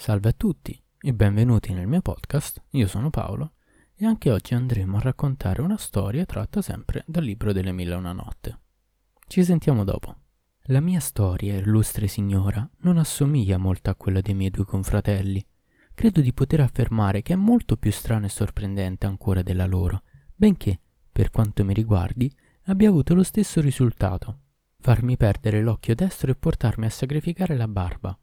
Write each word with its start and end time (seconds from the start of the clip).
Salve 0.00 0.30
a 0.30 0.32
tutti 0.34 0.82
e 0.98 1.12
benvenuti 1.12 1.74
nel 1.74 1.86
mio 1.86 2.00
podcast, 2.00 2.62
io 2.70 2.86
sono 2.86 3.10
Paolo 3.10 3.52
e 3.94 4.06
anche 4.06 4.30
oggi 4.30 4.54
andremo 4.54 4.96
a 4.96 5.00
raccontare 5.00 5.60
una 5.60 5.76
storia 5.76 6.24
tratta 6.24 6.62
sempre 6.62 7.04
dal 7.06 7.22
libro 7.22 7.52
delle 7.52 7.70
mille 7.70 7.92
e 7.92 7.96
una 7.98 8.14
notte. 8.14 8.60
Ci 9.26 9.44
sentiamo 9.44 9.84
dopo. 9.84 10.16
La 10.68 10.80
mia 10.80 11.00
storia, 11.00 11.54
illustre 11.54 12.06
signora, 12.06 12.66
non 12.78 12.96
assomiglia 12.96 13.58
molto 13.58 13.90
a 13.90 13.94
quella 13.94 14.22
dei 14.22 14.32
miei 14.32 14.48
due 14.48 14.64
confratelli. 14.64 15.46
Credo 15.92 16.22
di 16.22 16.32
poter 16.32 16.60
affermare 16.60 17.20
che 17.20 17.34
è 17.34 17.36
molto 17.36 17.76
più 17.76 17.92
strana 17.92 18.24
e 18.24 18.30
sorprendente 18.30 19.04
ancora 19.04 19.42
della 19.42 19.66
loro, 19.66 20.04
benché, 20.34 20.80
per 21.12 21.30
quanto 21.30 21.62
mi 21.62 21.74
riguardi, 21.74 22.34
abbia 22.64 22.88
avuto 22.88 23.12
lo 23.12 23.22
stesso 23.22 23.60
risultato, 23.60 24.38
farmi 24.78 25.18
perdere 25.18 25.60
l'occhio 25.60 25.94
destro 25.94 26.30
e 26.30 26.36
portarmi 26.36 26.86
a 26.86 26.90
sacrificare 26.90 27.54
la 27.54 27.68
barba 27.68 28.18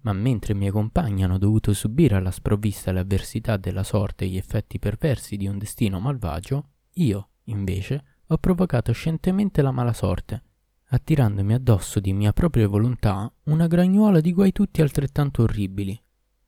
ma 0.00 0.12
mentre 0.12 0.52
i 0.52 0.56
miei 0.56 0.70
compagni 0.70 1.24
hanno 1.24 1.38
dovuto 1.38 1.72
subire 1.72 2.16
alla 2.16 2.30
sprovvista 2.30 2.92
le 2.92 3.00
avversità 3.00 3.56
della 3.56 3.82
sorte 3.82 4.24
e 4.24 4.28
gli 4.28 4.36
effetti 4.36 4.78
perversi 4.78 5.36
di 5.36 5.46
un 5.46 5.58
destino 5.58 6.00
malvagio, 6.00 6.68
io, 6.94 7.28
invece, 7.44 8.04
ho 8.26 8.38
provocato 8.38 8.92
scientemente 8.92 9.62
la 9.62 9.70
mala 9.70 9.92
sorte, 9.92 10.42
attirandomi 10.88 11.54
addosso 11.54 12.00
di 12.00 12.12
mia 12.12 12.32
propria 12.32 12.68
volontà 12.68 13.30
una 13.44 13.66
gragnuola 13.66 14.20
di 14.20 14.32
guai 14.32 14.52
tutti 14.52 14.82
altrettanto 14.82 15.42
orribili. 15.42 16.00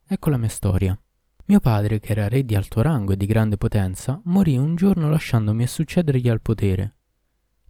Ecco 0.06 0.30
la 0.30 0.36
mia 0.36 0.48
storia. 0.48 0.98
Mio 1.46 1.60
padre, 1.60 1.98
che 1.98 2.12
era 2.12 2.28
re 2.28 2.44
di 2.44 2.54
alto 2.54 2.80
rango 2.80 3.12
e 3.12 3.16
di 3.16 3.26
grande 3.26 3.56
potenza, 3.56 4.20
morì 4.24 4.56
un 4.56 4.76
giorno 4.76 5.10
lasciandomi 5.10 5.64
a 5.64 5.66
succedergli 5.66 6.28
al 6.28 6.40
potere. 6.40 6.94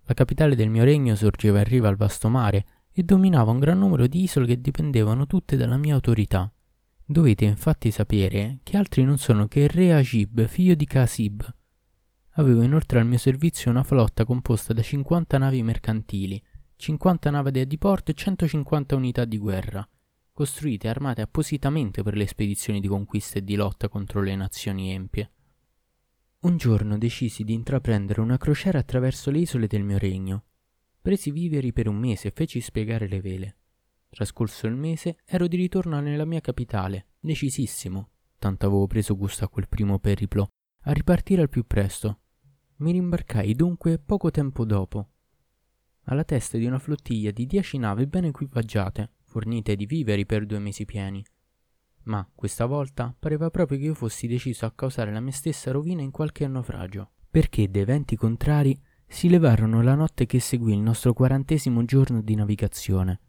La 0.04 0.14
capitale 0.14 0.56
del 0.56 0.68
mio 0.68 0.84
regno 0.84 1.14
sorgeva 1.14 1.58
in 1.58 1.64
riva 1.64 1.88
al 1.88 1.96
vasto 1.96 2.28
mare 2.28 2.66
e 2.92 3.02
dominava 3.02 3.50
un 3.50 3.58
gran 3.58 3.78
numero 3.78 4.06
di 4.06 4.22
isole 4.22 4.46
che 4.46 4.60
dipendevano 4.60 5.26
tutte 5.26 5.56
dalla 5.56 5.76
mia 5.76 5.94
autorità. 5.94 6.52
Dovete 7.04 7.44
infatti 7.44 7.90
sapere 7.90 8.60
che 8.62 8.76
altri 8.76 9.04
non 9.04 9.18
sono 9.18 9.46
che 9.46 9.66
re 9.68 9.92
Agib, 9.92 10.46
figlio 10.46 10.74
di 10.74 10.84
Casib. 10.84 11.42
Avevo 12.34 12.62
inoltre 12.62 13.00
al 13.00 13.06
mio 13.06 13.18
servizio 13.18 13.70
una 13.70 13.82
flotta 13.82 14.24
composta 14.24 14.72
da 14.72 14.82
50 14.82 15.38
navi 15.38 15.62
mercantili, 15.62 16.42
50 16.76 17.30
navi 17.30 17.50
da 17.50 17.64
diporto 17.64 18.10
e 18.10 18.14
150 18.14 18.94
unità 18.94 19.24
di 19.24 19.38
guerra, 19.38 19.86
costruite 20.32 20.86
e 20.86 20.90
armate 20.90 21.20
appositamente 21.20 22.02
per 22.02 22.16
le 22.16 22.26
spedizioni 22.26 22.80
di 22.80 22.88
conquista 22.88 23.38
e 23.38 23.44
di 23.44 23.56
lotta 23.56 23.88
contro 23.88 24.22
le 24.22 24.36
nazioni 24.36 24.92
empie. 24.92 25.32
Un 26.40 26.56
giorno 26.56 26.96
decisi 26.96 27.44
di 27.44 27.52
intraprendere 27.52 28.20
una 28.20 28.38
crociera 28.38 28.78
attraverso 28.78 29.30
le 29.30 29.40
isole 29.40 29.66
del 29.66 29.82
mio 29.82 29.98
regno 29.98 30.44
Presi 31.00 31.30
viveri 31.30 31.72
per 31.72 31.88
un 31.88 31.96
mese 31.96 32.28
e 32.28 32.32
feci 32.34 32.60
spiegare 32.60 33.08
le 33.08 33.20
vele. 33.20 33.56
Trascorso 34.08 34.66
il 34.66 34.74
mese 34.74 35.18
ero 35.24 35.46
di 35.46 35.56
ritorno 35.56 36.00
nella 36.00 36.24
mia 36.24 36.40
capitale, 36.40 37.06
decisissimo, 37.20 38.10
tanto 38.38 38.66
avevo 38.66 38.86
preso 38.86 39.16
gusto 39.16 39.44
a 39.44 39.48
quel 39.48 39.68
primo 39.68 39.98
periplo, 39.98 40.48
a 40.82 40.92
ripartire 40.92 41.42
al 41.42 41.48
più 41.48 41.64
presto. 41.66 42.20
Mi 42.76 42.92
rimbarcai 42.92 43.54
dunque 43.54 43.98
poco 43.98 44.30
tempo 44.30 44.64
dopo, 44.64 45.10
alla 46.04 46.24
testa 46.24 46.58
di 46.58 46.66
una 46.66 46.78
flottiglia 46.78 47.30
di 47.30 47.46
dieci 47.46 47.78
navi 47.78 48.06
ben 48.06 48.24
equipaggiate, 48.24 49.12
fornite 49.22 49.76
di 49.76 49.86
viveri 49.86 50.26
per 50.26 50.44
due 50.44 50.58
mesi 50.58 50.84
pieni. 50.84 51.24
Ma 52.04 52.28
questa 52.34 52.66
volta 52.66 53.14
pareva 53.16 53.50
proprio 53.50 53.78
che 53.78 53.84
io 53.84 53.94
fossi 53.94 54.26
deciso 54.26 54.66
a 54.66 54.72
causare 54.72 55.12
la 55.12 55.20
mia 55.20 55.32
stessa 55.32 55.70
rovina 55.70 56.02
in 56.02 56.10
qualche 56.10 56.48
naufragio, 56.48 57.12
perché 57.30 57.70
da 57.70 57.78
eventi 57.78 58.16
contrari 58.16 58.76
si 59.10 59.28
levarono 59.28 59.82
la 59.82 59.96
notte 59.96 60.24
che 60.24 60.38
seguì 60.38 60.72
il 60.72 60.80
nostro 60.80 61.12
quarantesimo 61.12 61.84
giorno 61.84 62.22
di 62.22 62.36
navigazione. 62.36 63.20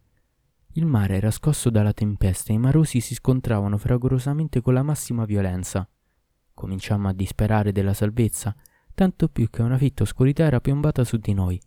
Il 0.74 0.86
mare 0.86 1.16
era 1.16 1.32
scosso 1.32 1.70
dalla 1.70 1.92
tempesta 1.92 2.52
e 2.52 2.56
i 2.56 2.60
marosi 2.60 3.02
si 3.02 3.16
scontravano 3.16 3.78
fragorosamente 3.78 4.62
con 4.62 4.76
la 4.76 4.84
massima 4.84 5.26
violenza. 5.26 5.86
Cominciammo 6.54 7.09
a 7.09 7.14
disperare 7.14 7.72
della 7.72 7.94
salvezza, 7.94 8.56
tanto 8.94 9.28
più 9.28 9.50
che 9.50 9.64
una 9.64 9.78
fitta 9.78 10.04
oscurità 10.04 10.44
era 10.44 10.62
piombata 10.62 11.03
su 11.03 11.18
di 11.18 11.34
noi 11.34 11.59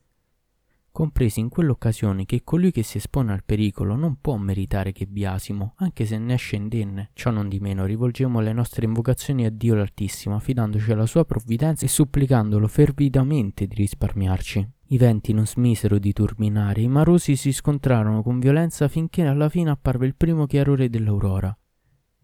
compresi 0.94 1.40
in 1.40 1.48
quell'occasione 1.48 2.24
che 2.24 2.42
colui 2.44 2.70
che 2.70 2.84
si 2.84 2.98
espone 2.98 3.32
al 3.32 3.42
pericolo 3.42 3.96
non 3.96 4.18
può 4.20 4.36
meritare 4.36 4.92
che 4.92 5.06
biasimo, 5.06 5.74
anche 5.78 6.06
se 6.06 6.18
ne 6.18 6.34
esce 6.34 6.54
indenne. 6.54 7.10
Ciò 7.14 7.32
non 7.32 7.48
di 7.48 7.58
meno 7.58 7.84
rivolgemmo 7.84 8.38
le 8.38 8.52
nostre 8.52 8.86
invocazioni 8.86 9.44
a 9.44 9.50
Dio 9.50 9.74
l'Altissimo, 9.74 10.36
affidandoci 10.36 10.92
alla 10.92 11.06
sua 11.06 11.24
provvidenza 11.24 11.84
e 11.84 11.88
supplicandolo 11.88 12.68
fervidamente 12.68 13.66
di 13.66 13.74
risparmiarci. 13.74 14.68
I 14.90 14.96
venti 14.96 15.32
non 15.32 15.48
smisero 15.48 15.98
di 15.98 16.12
turbinare, 16.12 16.82
i 16.82 16.88
marosi 16.88 17.34
si 17.34 17.50
scontrarono 17.50 18.22
con 18.22 18.38
violenza 18.38 18.86
finché 18.86 19.26
alla 19.26 19.48
fine 19.48 19.70
apparve 19.70 20.06
il 20.06 20.14
primo 20.14 20.46
chiarore 20.46 20.88
dell'aurora. 20.88 21.58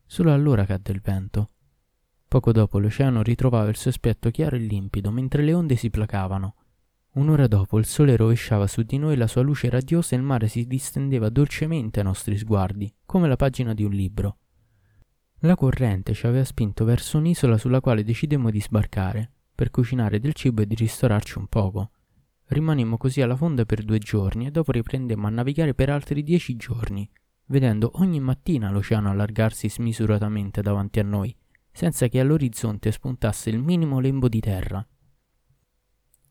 Solo 0.07 0.33
allora 0.33 0.65
cadde 0.65 0.93
il 0.93 1.01
vento. 1.03 1.49
Poco 2.29 2.53
dopo 2.53 2.79
l'oceano 2.79 3.23
ritrovava 3.23 3.69
il 3.69 3.77
suo 3.77 3.91
aspetto 3.91 4.31
chiaro 4.31 4.55
e 4.55 4.61
limpido, 4.61 5.11
mentre 5.11 5.43
le 5.43 5.55
onde 5.55 5.75
si 5.75 5.91
placavano. 5.91 6.55
Un'ora 7.13 7.49
dopo 7.49 7.79
il 7.79 7.87
sole 7.87 8.17
rovesciava 8.17 8.69
su 8.69 8.83
di 8.83 8.97
noi 8.97 9.17
la 9.17 9.27
sua 9.27 9.43
luce 9.43 9.69
radiosa 9.69 10.15
e 10.15 10.19
il 10.19 10.25
mare 10.25 10.47
si 10.47 10.65
distendeva 10.67 11.29
dolcemente 11.29 11.99
ai 11.99 12.05
nostri 12.05 12.39
sguardi, 12.39 12.93
come 13.05 13.27
la 13.27 13.35
pagina 13.35 13.75
di 13.75 13.83
un 13.83 13.91
libro. 13.91 14.37
La 15.41 15.57
corrente 15.57 16.15
ci 16.15 16.27
aveva 16.27 16.45
spinto 16.45 16.85
verso 16.85 17.19
un'isola 17.19 17.59
sulla 17.59 17.81
quale 17.81 18.05
decidemmo 18.05 18.51
di 18.51 18.61
sbarcare, 18.61 19.31
per 19.53 19.71
cucinare 19.71 20.21
del 20.21 20.35
cibo 20.35 20.63
e 20.63 20.67
di 20.67 20.77
ristorarci 20.77 21.39
un 21.39 21.49
poco. 21.49 21.91
Rimanemmo 22.45 22.97
così 22.97 23.23
alla 23.23 23.37
fonda 23.37 23.65
per 23.65 23.83
due 23.83 23.99
giorni 23.99 24.47
e 24.47 24.51
dopo 24.51 24.71
riprendemmo 24.71 25.27
a 25.27 25.31
navigare 25.31 25.75
per 25.75 25.91
altri 25.91 26.23
dieci 26.23 26.57
giorni, 26.57 27.09
vedendo 27.47 27.91
ogni 27.95 28.21
mattina 28.21 28.71
l'oceano 28.71 29.11
allargarsi 29.11 29.69
smisuratamente 29.69 30.63
davanti 30.63 31.01
a 31.01 31.05
noi, 31.05 31.35
senza 31.73 32.07
che 32.07 32.21
all'orizzonte 32.21 32.93
spuntasse 32.93 33.51
il 33.51 33.59
minimo 33.59 33.99
lembo 33.99 34.29
di 34.29 34.41
terra. 34.41 34.87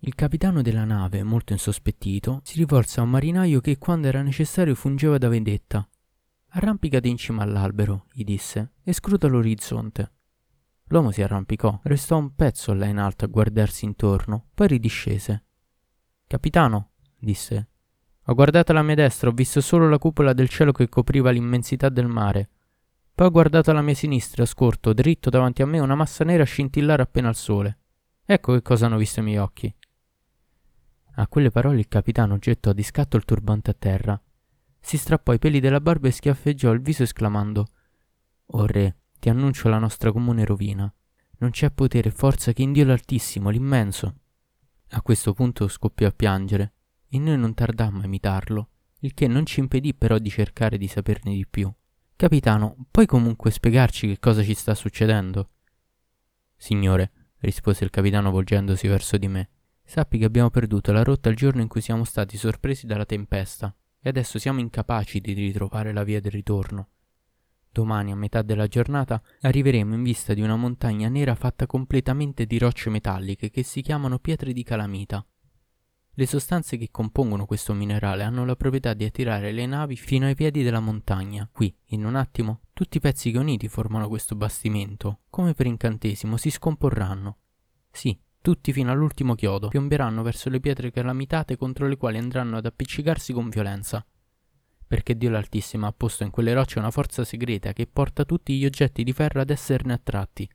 Il 0.02 0.16
capitano 0.16 0.62
della 0.62 0.86
nave, 0.86 1.24
molto 1.24 1.52
insospettito, 1.52 2.40
si 2.44 2.58
rivolse 2.58 3.00
a 3.00 3.04
un 3.04 3.10
marinaio 3.10 3.60
che 3.60 3.78
quando 3.78 4.08
era 4.08 4.22
necessario 4.22 4.74
fungeva 4.74 5.18
da 5.18 5.28
vendetta. 5.28 5.86
Arrampicati 6.52 7.10
in 7.10 7.18
cima 7.18 7.44
all'albero, 7.44 8.06
gli 8.14 8.24
disse, 8.24 8.76
e 8.82 8.94
scruta 8.94 9.28
l'orizzonte. 9.28 10.12
L'uomo 10.86 11.12
si 11.12 11.22
arrampicò, 11.22 11.82
restò 11.84 12.18
un 12.18 12.34
pezzo 12.34 12.74
là 12.74 12.86
in 12.86 12.98
alto 12.98 13.26
a 13.26 13.28
guardarsi 13.28 13.84
intorno, 13.84 14.48
poi 14.54 14.68
ridiscese. 14.68 15.44
Capitano, 16.26 16.92
disse, 17.18 17.68
ho 18.24 18.34
guardato 18.34 18.72
alla 18.72 18.84
mia 18.84 18.96
destra, 18.96 19.30
ho 19.30 19.34
visto 19.34 19.59
solo 19.59 19.90
la 19.90 19.98
cupola 19.98 20.32
del 20.32 20.48
cielo 20.48 20.72
che 20.72 20.88
copriva 20.88 21.30
l'immensità 21.30 21.90
del 21.90 22.08
mare. 22.08 22.50
Poi 23.14 23.28
ho 23.28 23.32
guardato 23.32 23.72
alla 23.72 23.82
mia 23.82 23.96
sinistra, 23.96 24.46
scorto, 24.46 24.94
dritto 24.94 25.30
davanti 25.30 25.62
a 25.62 25.66
me, 25.66 25.80
una 25.80 25.96
massa 25.96 26.24
nera 26.24 26.46
scintillare 26.46 27.02
appena 27.02 27.28
al 27.28 27.36
sole. 27.36 27.80
Ecco 28.24 28.54
che 28.54 28.62
cosa 28.62 28.86
hanno 28.86 28.98
visto 28.98 29.20
i 29.20 29.24
miei 29.24 29.38
occhi. 29.38 29.74
A 31.19 31.28
quelle 31.28 31.52
parole 31.52 31.80
il 31.80 31.90
capitano 31.90 32.38
gettò 32.38 32.72
di 32.72 32.81
scatto 32.81 33.18
il 33.18 33.25
turbante 33.25 33.72
a 33.72 33.75
terra. 33.78 34.22
Si 34.80 34.97
strappò 34.97 35.34
i 35.34 35.38
peli 35.38 35.59
della 35.59 35.81
barba 35.81 36.07
e 36.07 36.12
schiaffeggiò 36.12 36.72
il 36.72 36.80
viso 36.80 37.03
esclamando 37.03 37.68
O 38.52 38.66
re, 38.66 39.00
ti 39.19 39.28
annuncio 39.28 39.68
la 39.68 39.79
nostra 39.79 40.13
comune 40.13 40.46
rovina. 40.46 40.91
Non 41.40 41.50
c'è 41.50 41.72
potere 41.72 42.08
e 42.08 42.13
forza 42.13 42.53
che 42.53 42.62
in 42.62 42.72
Dio 42.72 42.85
l'Altissimo, 42.85 43.50
l'immenso. 43.50 44.16
A 44.91 45.02
questo 45.02 45.34
punto 45.34 45.68
scoppiò 45.68 46.08
a 46.08 46.12
piangere, 46.12 46.74
e 47.09 47.19
noi 47.19 47.38
non 47.38 47.53
tardammo 47.53 48.00
a 48.00 48.06
imitarlo, 48.06 48.69
il 49.00 49.13
che 49.13 49.28
non 49.28 49.46
ci 49.46 49.59
impedì 49.59 49.94
però 49.94 50.19
di 50.19 50.29
cercare 50.29 50.78
di 50.78 50.88
saperne 50.88 51.34
di 51.34 51.46
più. 51.46 51.69
Capitano, 52.16 52.78
puoi 52.90 53.06
comunque 53.06 53.52
spiegarci 53.52 54.08
che 54.08 54.19
cosa 54.19 54.41
ci 54.41 54.53
sta 54.53 54.74
succedendo? 54.74 55.50
Signore, 56.56 57.12
rispose 57.40 57.84
il 57.84 57.90
capitano 57.90 58.31
volgendosi 58.31 58.88
verso 58.88 59.18
di 59.18 59.28
me, 59.28 59.50
Sappi 59.90 60.20
che 60.20 60.26
abbiamo 60.26 60.52
perduto 60.52 60.92
la 60.92 61.02
rotta 61.02 61.30
il 61.30 61.36
giorno 61.36 61.64
in 61.64 61.68
cui 61.68 61.82
siamo 61.82 62.04
stati 62.04 62.38
sorpresi 62.38 62.86
dalla 62.86 63.08
tempesta 63.08 63.76
e 64.00 64.10
adesso 64.10 64.38
siamo 64.38 64.60
incapaci 64.60 65.20
di 65.20 65.34
ritrovare 65.34 65.92
la 65.94 66.04
via 66.04 66.22
del 66.22 66.32
ritorno. 66.32 66.90
Domani, 67.72 68.12
a 68.12 68.16
metà 68.16 68.44
della 68.44 68.68
giornata, 68.68 69.20
arriveremo 69.41 69.96
in 69.96 70.03
vista 70.03 70.36
di 70.36 70.41
una 70.41 70.56
montagna 70.56 71.09
nera 71.09 71.34
fatta 71.34 71.66
completamente 71.66 72.46
di 72.46 72.59
rocce 72.59 72.91
metalliche 72.91 73.50
che 73.50 73.64
si 73.64 73.82
chiamano 73.82 74.20
pietre 74.20 74.53
di 74.53 74.62
calamita. 74.62 75.26
Le 76.12 76.26
sostanze 76.28 76.78
che 76.78 76.90
compongono 76.92 77.47
questo 77.47 77.74
minerale 77.74 78.22
hanno 78.22 78.46
la 78.46 78.56
proprietà 78.56 78.94
di 78.94 79.06
attirare 79.06 79.52
le 79.52 79.66
navi 79.66 79.96
fino 79.96 80.28
ai 80.28 80.35
piedi 80.35 80.62
della 80.62 80.82
montagna. 80.82 81.50
Qui, 81.52 81.76
in 81.85 82.06
un 82.06 82.14
attimo, 82.14 82.62
tutti 82.74 82.97
i 82.97 83.02
pezzi 83.02 83.32
che 83.32 83.40
uniti 83.40 83.68
formano 83.68 84.08
questo 84.08 84.35
bastimento, 84.35 85.22
come 85.32 85.56
per 85.56 85.66
incantesimo, 85.66 86.38
si 86.38 86.52
scomporranno. 86.52 87.38
Sì, 87.90 88.16
tutti 88.49 88.73
fino 88.73 88.91
all'ultimo 88.91 89.35
chiodo 89.35 89.67
piomberanno 89.67 90.23
verso 90.23 90.49
le 90.49 90.59
pietre 90.59 90.90
calamitate 90.90 91.55
contro 91.55 91.87
le 91.87 91.97
quali 91.97 92.17
andranno 92.17 92.57
ad 92.57 92.66
appiccicarsi 92.66 93.31
con 93.31 93.47
violenza. 93.47 94.03
Perché 94.87 95.16
Dio 95.16 95.29
l'Altissimo 95.29 95.85
ha 95.85 95.93
posto 95.96 96.23
in 96.23 96.31
quelle 96.31 96.55
rocce 96.55 96.79
una 96.79 96.90
forza 96.90 97.23
segreta 97.23 97.73
che 97.73 97.85
porta 97.85 98.25
tutti 98.25 98.57
gli 98.57 98.66
oggetti 98.66 99.03
di 99.03 99.13
ferro 99.13 99.41
ad 99.41 99.51
esserne 99.51 99.93
attratti 99.93 100.49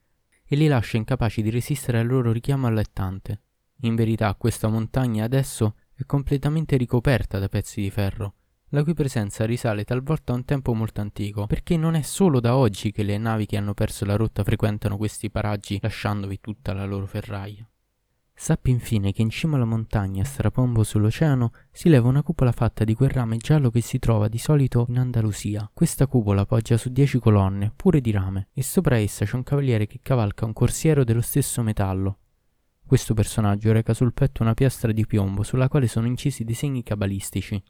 e 0.45 0.57
li 0.57 0.67
lascia 0.67 0.97
incapaci 0.97 1.41
di 1.41 1.51
resistere 1.51 2.01
al 2.01 2.09
loro 2.09 2.33
richiamo 2.33 2.67
allettante. 2.67 3.43
In 3.83 3.95
verità 3.95 4.35
questa 4.35 4.67
montagna 4.67 5.23
adesso 5.23 5.77
è 5.95 6.05
completamente 6.05 6.77
ricoperta 6.77 7.39
da 7.39 7.49
pezzi 7.49 7.81
di 7.81 7.91
ferro. 7.91 8.35
la 8.71 8.83
cui 8.83 8.95
presenza 8.95 9.45
risale 9.45 9.85
talvolta 9.85 10.33
a 10.33 10.35
un 10.35 10.45
tempo 10.45 10.75
molto 10.75 11.01
antico, 11.01 11.47
perché 11.47 11.77
non 11.77 11.95
è 11.95 12.03
solo 12.03 12.41
da 12.41 12.57
oggi 12.57 12.91
che 12.91 13.05
le 13.05 13.19
navi 13.19 13.47
che 13.47 13.57
hanno 13.57 13.73
perso 13.73 14.05
la 14.05 14.17
rotta 14.17 14.43
frequentano 14.43 14.97
questi 14.97 15.31
paraggi 15.31 15.79
lasciandovi 15.81 16.41
tutta 16.41 16.73
la 16.73 16.85
loro 16.85 17.07
ferraia. 17.07 17.65
Sappi 18.45 18.69
infine 18.69 19.13
che 19.13 19.23
in 19.23 19.31
cima 19.31 19.57
alla 19.57 19.65
montagna, 19.65 20.23
strapombo 20.23 20.83
sull'oceano, 20.83 21.51
si 21.73 21.89
leva 21.89 22.09
una 22.09 22.23
cupola 22.23 22.53
fatta 22.53 22.85
di 22.85 22.93
quel 22.93 23.09
rame 23.09 23.39
giallo 23.39 23.71
che 23.71 23.81
si 23.81 23.99
trova 23.99 24.29
di 24.29 24.37
solito 24.37 24.85
in 24.91 24.99
Andalusia. 24.99 25.71
Questa 25.73 26.07
cupola 26.07 26.45
poggia 26.45 26.77
su 26.77 26.91
dieci 26.91 27.19
colonne, 27.19 27.73
pure 27.75 28.03
di 28.03 28.11
rame, 28.11 28.49
e 28.53 28.63
sopra 28.63 28.99
essa 28.99 29.25
c'è 29.25 29.37
un 29.37 29.45
cavaliere 29.45 29.87
che 29.87 30.01
cavalca 30.03 30.45
un 30.45 30.53
corsiero 30.53 31.05
dello 31.05 31.23
stesso 31.23 31.63
metallo. 31.63 32.19
Questo 32.85 33.15
personaggio 33.15 33.73
reca 33.73 33.95
sul 33.95 34.13
petto 34.13 34.43
una 34.43 34.53
piastra 34.53 34.93
di 34.93 35.07
piombo 35.07 35.43
sulla 35.43 35.69
quale 35.69 35.89
sono 35.89 36.07
incisi 36.07 36.45
disegni 36.45 36.83
cabalistici. 36.83 37.63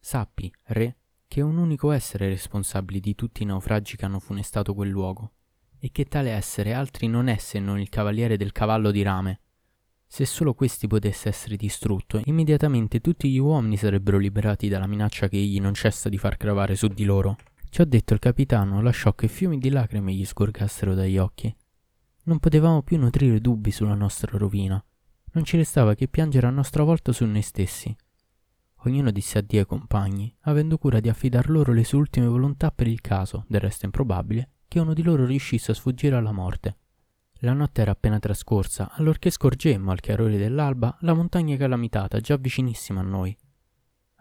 Sappi, 0.00 0.52
re, 0.64 0.96
che 1.28 1.42
è 1.42 1.44
un 1.44 1.58
unico 1.58 1.92
essere 1.92 2.28
responsabile 2.28 2.98
di 2.98 3.14
tutti 3.14 3.44
i 3.44 3.46
naufragi 3.46 3.96
che 3.96 4.04
hanno 4.04 4.18
funestato 4.18 4.74
quel 4.74 4.90
luogo, 4.90 5.30
e 5.78 5.92
che 5.92 6.06
tale 6.06 6.30
essere 6.32 6.72
altri 6.72 7.06
non 7.06 7.28
è 7.28 7.36
se 7.36 7.60
non 7.60 7.78
il 7.78 7.88
cavaliere 7.88 8.36
del 8.36 8.50
cavallo 8.50 8.90
di 8.90 9.02
rame, 9.02 9.40
se 10.12 10.26
solo 10.26 10.54
questi 10.54 10.88
potesse 10.88 11.28
essere 11.28 11.54
distrutto, 11.54 12.20
immediatamente 12.24 13.00
tutti 13.00 13.30
gli 13.30 13.38
uomini 13.38 13.76
sarebbero 13.76 14.18
liberati 14.18 14.66
dalla 14.66 14.88
minaccia 14.88 15.28
che 15.28 15.36
egli 15.36 15.60
non 15.60 15.72
cessa 15.72 16.08
di 16.08 16.18
far 16.18 16.36
gravare 16.36 16.74
su 16.74 16.88
di 16.88 17.04
loro. 17.04 17.36
Ciò 17.68 17.84
detto 17.84 18.12
il 18.12 18.18
capitano 18.18 18.82
lasciò 18.82 19.14
che 19.14 19.28
fiumi 19.28 19.58
di 19.58 19.70
lacrime 19.70 20.12
gli 20.12 20.24
sgorgassero 20.24 20.94
dagli 20.94 21.16
occhi. 21.16 21.54
Non 22.24 22.40
potevamo 22.40 22.82
più 22.82 22.98
nutrire 22.98 23.40
dubbi 23.40 23.70
sulla 23.70 23.94
nostra 23.94 24.36
rovina. 24.36 24.84
Non 25.30 25.44
ci 25.44 25.56
restava 25.56 25.94
che 25.94 26.08
piangere 26.08 26.48
a 26.48 26.50
nostra 26.50 26.82
volta 26.82 27.12
su 27.12 27.24
noi 27.24 27.42
stessi. 27.42 27.96
Ognuno 28.78 29.12
disse 29.12 29.38
addio 29.38 29.60
ai 29.60 29.66
compagni, 29.66 30.34
avendo 30.40 30.76
cura 30.76 30.98
di 30.98 31.08
affidar 31.08 31.48
loro 31.48 31.72
le 31.72 31.84
sue 31.84 31.98
ultime 31.98 32.26
volontà 32.26 32.72
per 32.72 32.88
il 32.88 33.00
caso, 33.00 33.44
del 33.46 33.60
resto 33.60 33.84
improbabile, 33.84 34.54
che 34.66 34.80
uno 34.80 34.92
di 34.92 35.04
loro 35.04 35.24
riuscisse 35.24 35.70
a 35.70 35.74
sfuggire 35.74 36.16
alla 36.16 36.32
morte. 36.32 36.78
La 37.42 37.54
notte 37.54 37.80
era 37.80 37.92
appena 37.92 38.18
trascorsa, 38.18 38.90
allorché 38.92 39.30
scorgemmo 39.30 39.90
al 39.90 40.00
chiarore 40.00 40.36
dell'alba 40.36 40.94
la 41.00 41.14
montagna 41.14 41.56
calamitata 41.56 42.20
già 42.20 42.36
vicinissima 42.36 43.00
a 43.00 43.04
noi. 43.04 43.34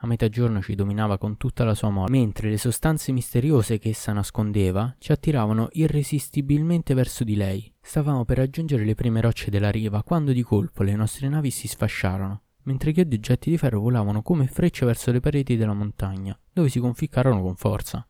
A 0.02 0.08
metà 0.08 0.30
giorno 0.30 0.62
ci 0.62 0.74
dominava 0.74 1.18
con 1.18 1.36
tutta 1.36 1.66
la 1.66 1.76
sua 1.76 1.90
morte, 1.90 2.12
mentre 2.14 2.50
le 2.50 2.58
sostanze 2.58 3.12
misteriose 3.12 3.78
che 3.78 3.90
essa 3.90 4.14
nascondeva 4.14 4.96
ci 5.00 5.12
attiravano 5.12 5.68
irresistibilmente 5.74 6.94
verso 6.94 7.26
di 7.26 7.36
lei. 7.36 7.70
Stavamo 7.82 8.24
per 8.24 8.38
raggiungere 8.38 8.86
le 8.86 8.96
prime 8.96 9.20
rocce 9.20 9.50
della 9.50 9.70
riva 9.70 10.02
quando 10.02 10.32
di 10.32 10.42
colpo 10.42 10.84
le 10.84 10.96
nostre 10.96 11.28
navi 11.28 11.52
si 11.52 11.68
sfasciarono, 11.68 12.44
mentre 12.64 12.94
chiodi 12.94 13.16
oggetti 13.16 13.50
di 13.50 13.58
ferro 13.58 13.82
volavano 13.82 14.22
come 14.22 14.48
frecce 14.48 14.86
verso 14.86 15.12
le 15.12 15.20
pareti 15.20 15.58
della 15.58 15.74
montagna, 15.74 16.40
dove 16.54 16.70
si 16.70 16.80
conficcarono 16.80 17.42
con 17.42 17.58
forza. 17.58 18.08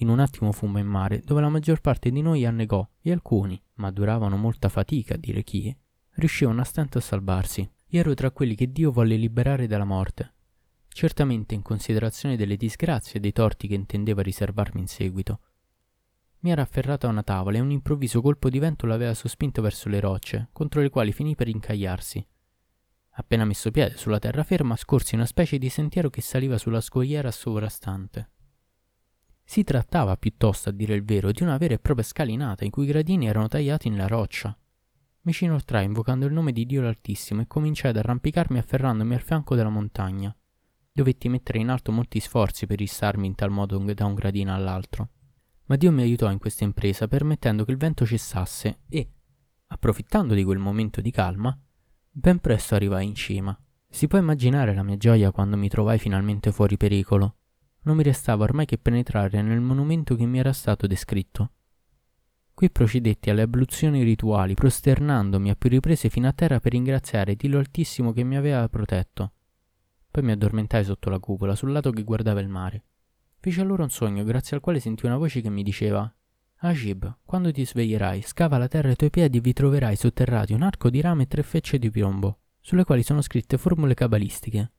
In 0.00 0.08
un 0.08 0.18
attimo 0.18 0.50
fummo 0.52 0.78
in 0.78 0.86
mare, 0.86 1.20
dove 1.20 1.42
la 1.42 1.50
maggior 1.50 1.82
parte 1.82 2.10
di 2.10 2.22
noi 2.22 2.46
annegò 2.46 2.88
e 3.02 3.12
alcuni, 3.12 3.62
ma 3.74 3.90
duravano 3.90 4.38
molta 4.38 4.70
fatica 4.70 5.14
a 5.14 5.18
dire 5.18 5.42
chi, 5.42 5.76
riuscivano 6.12 6.62
a 6.62 6.64
stento 6.64 6.96
a 6.98 7.02
salvarsi. 7.02 7.70
Io 7.88 8.00
ero 8.00 8.14
tra 8.14 8.30
quelli 8.30 8.54
che 8.54 8.72
Dio 8.72 8.92
volle 8.92 9.16
liberare 9.16 9.66
dalla 9.66 9.84
morte. 9.84 10.32
Certamente 10.88 11.54
in 11.54 11.60
considerazione 11.60 12.36
delle 12.36 12.56
disgrazie 12.56 13.14
e 13.16 13.20
dei 13.20 13.32
torti 13.32 13.68
che 13.68 13.74
intendeva 13.74 14.22
riservarmi 14.22 14.80
in 14.80 14.88
seguito. 14.88 15.40
Mi 16.40 16.50
era 16.50 16.62
afferrato 16.62 17.06
a 17.06 17.10
una 17.10 17.22
tavola 17.22 17.58
e 17.58 17.60
un 17.60 17.70
improvviso 17.70 18.22
colpo 18.22 18.48
di 18.48 18.58
vento 18.58 18.86
l'aveva 18.86 19.12
sospinto 19.12 19.60
verso 19.60 19.90
le 19.90 20.00
rocce, 20.00 20.48
contro 20.52 20.80
le 20.80 20.88
quali 20.88 21.12
finì 21.12 21.34
per 21.34 21.48
incagliarsi. 21.48 22.26
Appena 23.14 23.44
messo 23.44 23.70
piede 23.70 23.98
sulla 23.98 24.18
terraferma, 24.18 24.76
scorsi 24.76 25.14
una 25.14 25.26
specie 25.26 25.58
di 25.58 25.68
sentiero 25.68 26.08
che 26.08 26.22
saliva 26.22 26.56
sulla 26.56 26.80
scogliera 26.80 27.30
sovrastante. 27.30 28.30
Si 29.50 29.64
trattava 29.64 30.16
piuttosto, 30.16 30.68
a 30.68 30.72
dire 30.72 30.94
il 30.94 31.02
vero, 31.02 31.32
di 31.32 31.42
una 31.42 31.56
vera 31.56 31.74
e 31.74 31.80
propria 31.80 32.04
scalinata 32.04 32.64
in 32.64 32.70
cui 32.70 32.84
i 32.84 32.86
gradini 32.86 33.26
erano 33.26 33.48
tagliati 33.48 33.88
nella 33.88 34.06
roccia. 34.06 34.56
Mi 35.22 35.32
ci 35.32 35.46
inoltrai 35.46 35.84
invocando 35.84 36.24
il 36.24 36.32
nome 36.32 36.52
di 36.52 36.64
Dio 36.66 36.82
l'Altissimo 36.82 37.40
e 37.40 37.48
cominciai 37.48 37.90
ad 37.90 37.96
arrampicarmi 37.96 38.58
afferrandomi 38.58 39.12
al 39.12 39.22
fianco 39.22 39.56
della 39.56 39.68
montagna. 39.68 40.32
Dovetti 40.92 41.28
mettere 41.28 41.58
in 41.58 41.68
alto 41.68 41.90
molti 41.90 42.20
sforzi 42.20 42.68
per 42.68 42.80
issarmi 42.80 43.26
in 43.26 43.34
tal 43.34 43.50
modo 43.50 43.76
da 43.92 44.04
un 44.04 44.14
gradino 44.14 44.54
all'altro. 44.54 45.08
Ma 45.64 45.74
Dio 45.74 45.90
mi 45.90 46.02
aiutò 46.02 46.30
in 46.30 46.38
questa 46.38 46.62
impresa 46.62 47.08
permettendo 47.08 47.64
che 47.64 47.72
il 47.72 47.76
vento 47.76 48.06
cessasse 48.06 48.82
e, 48.88 49.10
approfittando 49.66 50.34
di 50.34 50.44
quel 50.44 50.58
momento 50.58 51.00
di 51.00 51.10
calma, 51.10 51.58
ben 52.08 52.38
presto 52.38 52.76
arrivai 52.76 53.04
in 53.04 53.16
cima. 53.16 53.60
Si 53.88 54.06
può 54.06 54.16
immaginare 54.16 54.74
la 54.74 54.84
mia 54.84 54.96
gioia 54.96 55.32
quando 55.32 55.56
mi 55.56 55.68
trovai 55.68 55.98
finalmente 55.98 56.52
fuori 56.52 56.76
pericolo 56.76 57.34
non 57.82 57.96
mi 57.96 58.02
restava 58.02 58.44
ormai 58.44 58.66
che 58.66 58.78
penetrare 58.78 59.42
nel 59.42 59.60
monumento 59.60 60.14
che 60.14 60.26
mi 60.26 60.38
era 60.38 60.52
stato 60.52 60.86
descritto. 60.86 61.52
Qui 62.52 62.70
procedetti 62.70 63.30
alle 63.30 63.42
abluzioni 63.42 64.02
rituali, 64.02 64.54
prosternandomi 64.54 65.50
a 65.50 65.54
più 65.54 65.70
riprese 65.70 66.10
fino 66.10 66.28
a 66.28 66.32
terra 66.32 66.60
per 66.60 66.72
ringraziare 66.72 67.34
Dio 67.34 67.58
Altissimo 67.58 68.12
che 68.12 68.22
mi 68.22 68.36
aveva 68.36 68.68
protetto. 68.68 69.32
Poi 70.10 70.22
mi 70.22 70.32
addormentai 70.32 70.84
sotto 70.84 71.08
la 71.08 71.18
cupola, 71.18 71.54
sul 71.54 71.72
lato 71.72 71.90
che 71.90 72.04
guardava 72.04 72.40
il 72.40 72.48
mare. 72.48 72.84
Feci 73.38 73.60
allora 73.60 73.84
un 73.84 73.90
sogno 73.90 74.24
grazie 74.24 74.56
al 74.56 74.62
quale 74.62 74.80
sentii 74.80 75.08
una 75.08 75.16
voce 75.16 75.40
che 75.40 75.48
mi 75.48 75.62
diceva 75.62 76.12
Ajib, 76.62 77.20
quando 77.24 77.50
ti 77.50 77.64
sveglierai, 77.64 78.20
scava 78.20 78.58
la 78.58 78.68
terra 78.68 78.90
ai 78.90 78.96
tuoi 78.96 79.08
piedi 79.08 79.38
e 79.38 79.40
vi 79.40 79.54
troverai 79.54 79.96
sotterrati 79.96 80.52
un 80.52 80.60
arco 80.60 80.90
di 80.90 81.00
rame 81.00 81.22
e 81.22 81.26
tre 81.26 81.42
fecce 81.42 81.78
di 81.78 81.90
piombo, 81.90 82.40
sulle 82.60 82.84
quali 82.84 83.02
sono 83.02 83.22
scritte 83.22 83.56
formule 83.56 83.94
cabalistiche. 83.94 84.72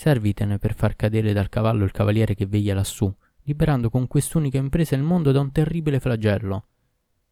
Servitene 0.00 0.58
per 0.58 0.76
far 0.76 0.94
cadere 0.94 1.32
dal 1.32 1.48
cavallo 1.48 1.82
il 1.82 1.90
cavaliere 1.90 2.36
che 2.36 2.46
veglia 2.46 2.72
lassù, 2.72 3.12
liberando 3.42 3.90
con 3.90 4.06
quest'unica 4.06 4.56
impresa 4.56 4.94
il 4.94 5.02
mondo 5.02 5.32
da 5.32 5.40
un 5.40 5.50
terribile 5.50 5.98
flagello. 5.98 6.66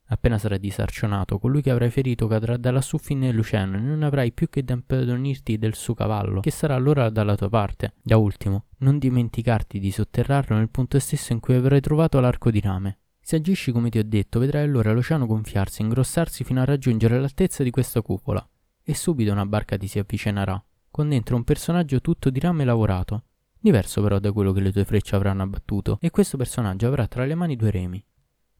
Appena 0.06 0.36
sarai 0.36 0.58
disarcionato, 0.58 1.38
colui 1.38 1.62
che 1.62 1.70
avrai 1.70 1.90
ferito 1.90 2.26
cadrà 2.26 2.56
da 2.56 2.72
lassù 2.72 2.98
fin 2.98 3.20
nell'oceano 3.20 3.76
e 3.76 3.80
non 3.80 4.02
avrai 4.02 4.32
più 4.32 4.48
che 4.48 4.64
da 4.64 4.72
impadronirti 4.72 5.58
del 5.58 5.76
suo 5.76 5.94
cavallo, 5.94 6.40
che 6.40 6.50
sarà 6.50 6.74
allora 6.74 7.08
dalla 7.08 7.36
tua 7.36 7.48
parte. 7.48 7.92
Da 8.02 8.16
ultimo, 8.16 8.64
non 8.78 8.98
dimenticarti 8.98 9.78
di 9.78 9.92
sotterrarlo 9.92 10.56
nel 10.56 10.68
punto 10.68 10.98
stesso 10.98 11.32
in 11.32 11.38
cui 11.38 11.54
avrai 11.54 11.80
trovato 11.80 12.18
l'arco 12.18 12.50
di 12.50 12.58
rame. 12.58 12.98
Se 13.20 13.36
agisci 13.36 13.70
come 13.70 13.90
ti 13.90 13.98
ho 13.98 14.04
detto, 14.04 14.40
vedrai 14.40 14.64
allora 14.64 14.90
l'oceano 14.90 15.26
gonfiarsi 15.26 15.82
e 15.82 15.84
ingrossarsi 15.84 16.42
fino 16.42 16.62
a 16.62 16.64
raggiungere 16.64 17.20
l'altezza 17.20 17.62
di 17.62 17.70
questa 17.70 18.02
cupola, 18.02 18.44
e 18.82 18.92
subito 18.92 19.30
una 19.30 19.46
barca 19.46 19.76
ti 19.76 19.86
si 19.86 20.00
avvicinerà 20.00 20.60
con 20.96 21.10
dentro 21.10 21.36
un 21.36 21.44
personaggio 21.44 22.00
tutto 22.00 22.30
di 22.30 22.40
rame 22.40 22.64
lavorato, 22.64 23.24
diverso 23.60 24.00
però 24.00 24.18
da 24.18 24.32
quello 24.32 24.52
che 24.52 24.60
le 24.60 24.72
tue 24.72 24.86
frecce 24.86 25.14
avranno 25.14 25.42
abbattuto, 25.42 25.98
e 26.00 26.08
questo 26.08 26.38
personaggio 26.38 26.86
avrà 26.86 27.06
tra 27.06 27.26
le 27.26 27.34
mani 27.34 27.54
due 27.54 27.70
remi. 27.70 28.02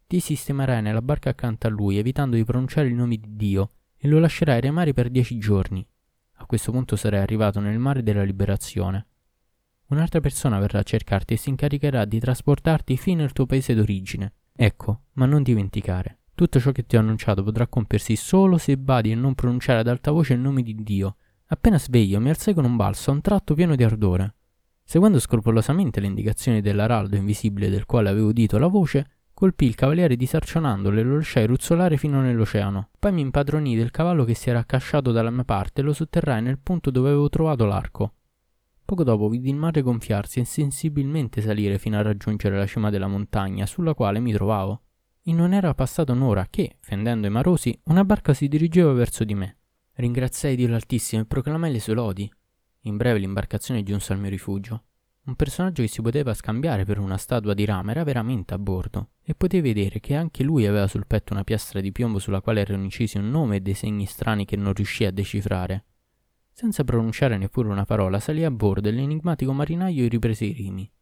Ti 0.07 0.21
sistemerai 0.21 0.83
nella 0.83 1.01
barca 1.01 1.31
accanto 1.31 1.67
a 1.67 1.71
lui, 1.71 1.97
evitando 1.97 2.37
di 2.37 2.45
pronunciare 2.45 2.89
il 2.89 2.95
nome 2.95 3.17
di 3.17 3.37
Dio, 3.37 3.71
e 3.97 4.07
lo 4.07 4.19
lascerai 4.19 4.61
remare 4.61 4.93
per 4.93 5.09
dieci 5.09 5.39
giorni. 5.39 5.89
A 6.35 6.45
questo 6.45 6.73
punto 6.73 6.95
sarai 6.95 7.21
arrivato 7.21 7.59
nel 7.59 7.79
mare 7.79 8.03
della 8.03 8.23
liberazione. 8.23 9.07
Un'altra 9.87 10.21
persona 10.21 10.59
verrà 10.59 10.81
a 10.81 10.83
cercarti 10.83 11.33
e 11.33 11.37
si 11.39 11.49
incaricherà 11.49 12.05
di 12.05 12.21
trasportarti 12.21 12.99
fino 12.99 13.23
al 13.23 13.33
tuo 13.33 13.47
paese 13.47 13.73
d'origine. 13.73 14.35
Ecco, 14.55 15.05
ma 15.13 15.25
non 15.25 15.43
dimenticare, 15.43 16.19
tutto 16.35 16.61
ciò 16.61 16.71
che 16.71 16.85
ti 16.85 16.97
ho 16.97 17.01
annunciato 17.01 17.43
potrà 17.43 17.67
compiersi 17.67 18.15
solo 18.15 18.59
se 18.59 18.77
badi 18.77 19.11
a 19.13 19.17
non 19.17 19.35
pronunciare 19.35 19.79
ad 19.79 19.89
alta 19.89 20.11
voce 20.11 20.35
il 20.35 20.41
nome 20.41 20.63
di 20.63 20.75
Dio, 20.75 21.17
Appena 21.49 21.79
sveglio 21.79 22.19
mi 22.19 22.29
alzai 22.29 22.55
con 22.55 22.65
un 22.65 22.75
balzo 22.75 23.11
a 23.11 23.15
un 23.15 23.21
tratto 23.21 23.55
pieno 23.55 23.77
di 23.77 23.85
ardore. 23.85 24.35
Seguendo 24.83 25.21
scrupolosamente 25.21 26.01
le 26.01 26.09
indicazioni 26.09 26.61
dell'araldo 26.61 27.15
invisibile 27.15 27.71
del 27.71 27.87
quale 27.87 28.09
avevo 28.09 28.29
udito 28.29 28.59
la 28.59 28.67
voce, 28.67 29.07
colpì 29.33 29.67
il 29.67 29.77
cavaliere 29.77 30.17
disarcionandolo 30.17 30.99
e 30.99 31.03
lo 31.05 31.15
lasciai 31.15 31.47
ruzzolare 31.47 31.99
fino 31.99 32.21
nell'oceano. 32.21 32.89
Poi 32.99 33.13
mi 33.13 33.21
impadronì 33.21 33.77
del 33.77 33.93
cavallo 33.93 34.25
che 34.25 34.35
si 34.35 34.51
era 34.51 34.59
accasciato 34.59 35.13
dalla 35.13 35.31
mia 35.31 35.45
parte 35.45 35.83
e 35.83 35.85
lo 35.85 35.93
sotterrai 35.93 36.43
nel 36.43 36.59
punto 36.59 36.91
dove 36.91 37.11
avevo 37.11 37.29
trovato 37.29 37.65
l'arco. 37.65 38.15
Poco 38.85 39.05
dopo 39.05 39.29
vidi 39.29 39.49
il 39.49 39.57
mare 39.57 39.83
gonfiarsi 39.83 40.41
e 40.41 40.45
sensibilmente 40.45 41.41
salire 41.43 41.79
fino 41.79 41.97
a 41.97 42.03
raggiungere 42.03 42.57
la 42.57 42.67
cima 42.67 42.91
della 42.91 43.07
montagna 43.07 43.67
sulla 43.67 43.95
quale 43.95 44.19
mi 44.19 44.33
trovavo. 44.33 44.83
E 45.23 45.33
non 45.33 45.53
era 45.53 45.75
passata 45.75 46.11
un'ora 46.11 46.49
che, 46.51 46.79
fendendo 46.81 47.29
i 47.29 47.31
marosi, 47.31 47.79
una 47.85 48.05
barca 48.05 48.35
si 48.35 48.49
dirigeva 48.49 48.93
verso 48.93 49.23
di 49.23 49.35
me. 49.35 49.59
Ringraziai 49.99 50.57
Dio 50.57 50.69
l'Altissimo 50.69 51.23
e 51.23 51.25
proclamai 51.25 51.73
le 51.73 51.81
sue 51.81 51.95
lodi. 51.95 52.31
In 52.83 52.99
breve 52.99 53.19
l'imbarcazione 53.19 53.83
giunse 53.83 54.13
al 54.13 54.19
mio 54.19 54.29
rifugio. 54.29 54.83
Un 55.25 55.37
personaggio 55.37 55.81
che 55.81 55.89
si 55.89 56.03
poteva 56.03 56.35
scambiare 56.35 56.85
per 56.85 56.99
una 56.99 57.17
statua 57.17 57.55
di 57.55 57.65
rame 57.65 57.93
era 57.93 58.05
veramente 58.05 58.53
a 58.53 58.59
bordo, 58.59 59.13
e 59.23 59.35
potei 59.35 59.63
vedere 59.63 59.99
che 59.99 60.15
anche 60.15 60.43
lui 60.43 60.67
aveva 60.67 60.87
sul 60.87 61.07
petto 61.07 61.33
una 61.33 61.45
piastra 61.45 61.81
di 61.81 61.93
piombo 61.93 62.19
sulla 62.19 62.43
quale 62.43 62.61
erano 62.61 62.83
incisi 62.85 63.17
un 63.17 63.31
nome 63.31 63.57
e 63.57 63.61
dei 63.61 63.73
segni 63.73 64.05
strani 64.05 64.45
che 64.45 64.57
non 64.57 64.75
riuscì 64.75 65.07
a 65.07 65.11
decifrare. 65.11 65.87
Senza 66.53 66.85
pronunciare 66.85 67.39
neppure 67.39 67.69
una 67.69 67.87
parola, 67.87 68.21
salì 68.21 68.45
a 68.45 68.51
bordo 68.51 68.89
e 68.89 68.93
l'enigmatico 68.93 69.55
marinaio 69.55 70.07
riprese 70.09 70.45
i 70.45 70.53
rimi. 70.53 70.93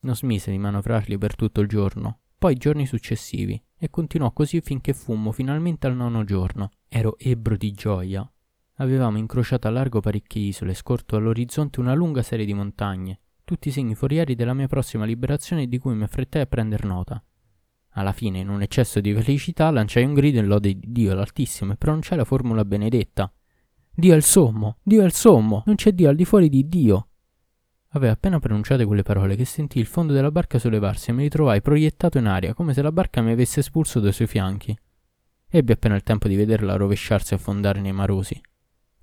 Non 0.00 0.16
smise 0.16 0.50
di 0.50 0.58
manovrarli 0.58 1.18
per 1.18 1.36
tutto 1.36 1.60
il 1.60 1.68
giorno, 1.68 2.20
poi 2.38 2.54
i 2.54 2.56
giorni 2.56 2.86
successivi, 2.86 3.62
e 3.78 3.90
continuò 3.90 4.32
così 4.32 4.62
finché 4.62 4.94
fummo 4.94 5.32
finalmente 5.32 5.86
al 5.86 5.94
nono 5.94 6.24
giorno. 6.24 6.70
Ero 6.92 7.16
ebbro 7.20 7.56
di 7.56 7.70
gioia. 7.70 8.28
Avevamo 8.78 9.16
incrociato 9.16 9.68
a 9.68 9.70
largo 9.70 10.00
parecchie 10.00 10.48
isole, 10.48 10.74
scorto 10.74 11.14
all'orizzonte 11.14 11.78
una 11.78 11.94
lunga 11.94 12.20
serie 12.20 12.44
di 12.44 12.52
montagne, 12.52 13.20
tutti 13.44 13.70
segni 13.70 13.94
forieri 13.94 14.34
della 14.34 14.54
mia 14.54 14.66
prossima 14.66 15.04
liberazione 15.04 15.68
di 15.68 15.78
cui 15.78 15.94
mi 15.94 16.02
affrettai 16.02 16.42
a 16.42 16.46
prender 16.46 16.84
nota. 16.84 17.22
Alla 17.90 18.10
fine, 18.10 18.40
in 18.40 18.48
un 18.48 18.62
eccesso 18.62 19.00
di 19.00 19.14
felicità, 19.14 19.70
lanciai 19.70 20.02
un 20.02 20.14
grido 20.14 20.40
in 20.40 20.48
lode 20.48 20.74
di 20.74 20.90
Dio 20.90 21.14
l'Altissimo 21.14 21.74
e 21.74 21.76
pronunciai 21.76 22.18
la 22.18 22.24
formula 22.24 22.64
benedetta. 22.64 23.32
Dio 23.94 24.12
è 24.12 24.16
il 24.16 24.24
sommo, 24.24 24.78
Dio 24.82 25.02
è 25.02 25.04
il 25.04 25.12
sommo, 25.12 25.62
non 25.66 25.76
c'è 25.76 25.92
Dio 25.92 26.08
al 26.08 26.16
di 26.16 26.24
fuori 26.24 26.48
di 26.48 26.68
Dio. 26.68 27.06
Aveva 27.90 28.14
appena 28.14 28.40
pronunciate 28.40 28.84
quelle 28.84 29.04
parole 29.04 29.36
che 29.36 29.44
sentii 29.44 29.80
il 29.80 29.86
fondo 29.86 30.12
della 30.12 30.32
barca 30.32 30.58
sollevarsi 30.58 31.10
e 31.10 31.12
mi 31.12 31.22
ritrovai 31.22 31.62
proiettato 31.62 32.18
in 32.18 32.26
aria, 32.26 32.52
come 32.52 32.74
se 32.74 32.82
la 32.82 32.90
barca 32.90 33.22
mi 33.22 33.30
avesse 33.30 33.60
espulso 33.60 34.00
dai 34.00 34.12
suoi 34.12 34.26
fianchi. 34.26 34.76
Ebbi 35.52 35.72
appena 35.72 35.96
il 35.96 36.04
tempo 36.04 36.28
di 36.28 36.36
vederla 36.36 36.76
rovesciarsi 36.76 37.32
e 37.32 37.36
affondare 37.36 37.80
nei 37.80 37.90
marosi. 37.90 38.40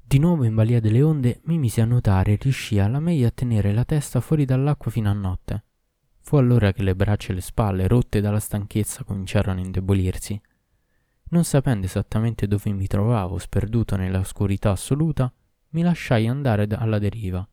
Di 0.01 0.17
nuovo 0.17 0.45
in 0.45 0.55
balia 0.55 0.79
delle 0.79 1.01
onde 1.01 1.41
mi 1.43 1.57
misi 1.57 1.81
a 1.81 1.85
nuotare 1.85 2.31
e 2.31 2.37
riuscii 2.39 2.79
alla 2.79 3.01
meglio 3.01 3.27
a 3.27 3.31
tenere 3.31 3.73
la 3.73 3.83
testa 3.83 4.21
fuori 4.21 4.45
dall'acqua 4.45 4.89
fino 4.89 5.09
a 5.09 5.13
notte. 5.13 5.65
Fu 6.21 6.37
allora 6.37 6.71
che 6.71 6.83
le 6.83 6.95
braccia 6.95 7.31
e 7.31 7.35
le 7.35 7.41
spalle, 7.41 7.89
rotte 7.89 8.21
dalla 8.21 8.39
stanchezza, 8.39 9.03
cominciarono 9.03 9.59
a 9.59 9.63
indebolirsi. 9.63 10.41
Non 11.31 11.43
sapendo 11.43 11.85
esattamente 11.85 12.47
dove 12.47 12.71
mi 12.71 12.87
trovavo, 12.87 13.37
sperduto 13.39 13.97
nella 13.97 14.19
oscurità 14.19 14.71
assoluta, 14.71 15.29
mi 15.71 15.81
lasciai 15.81 16.27
andare 16.27 16.65
alla 16.69 16.97
deriva, 16.97 17.45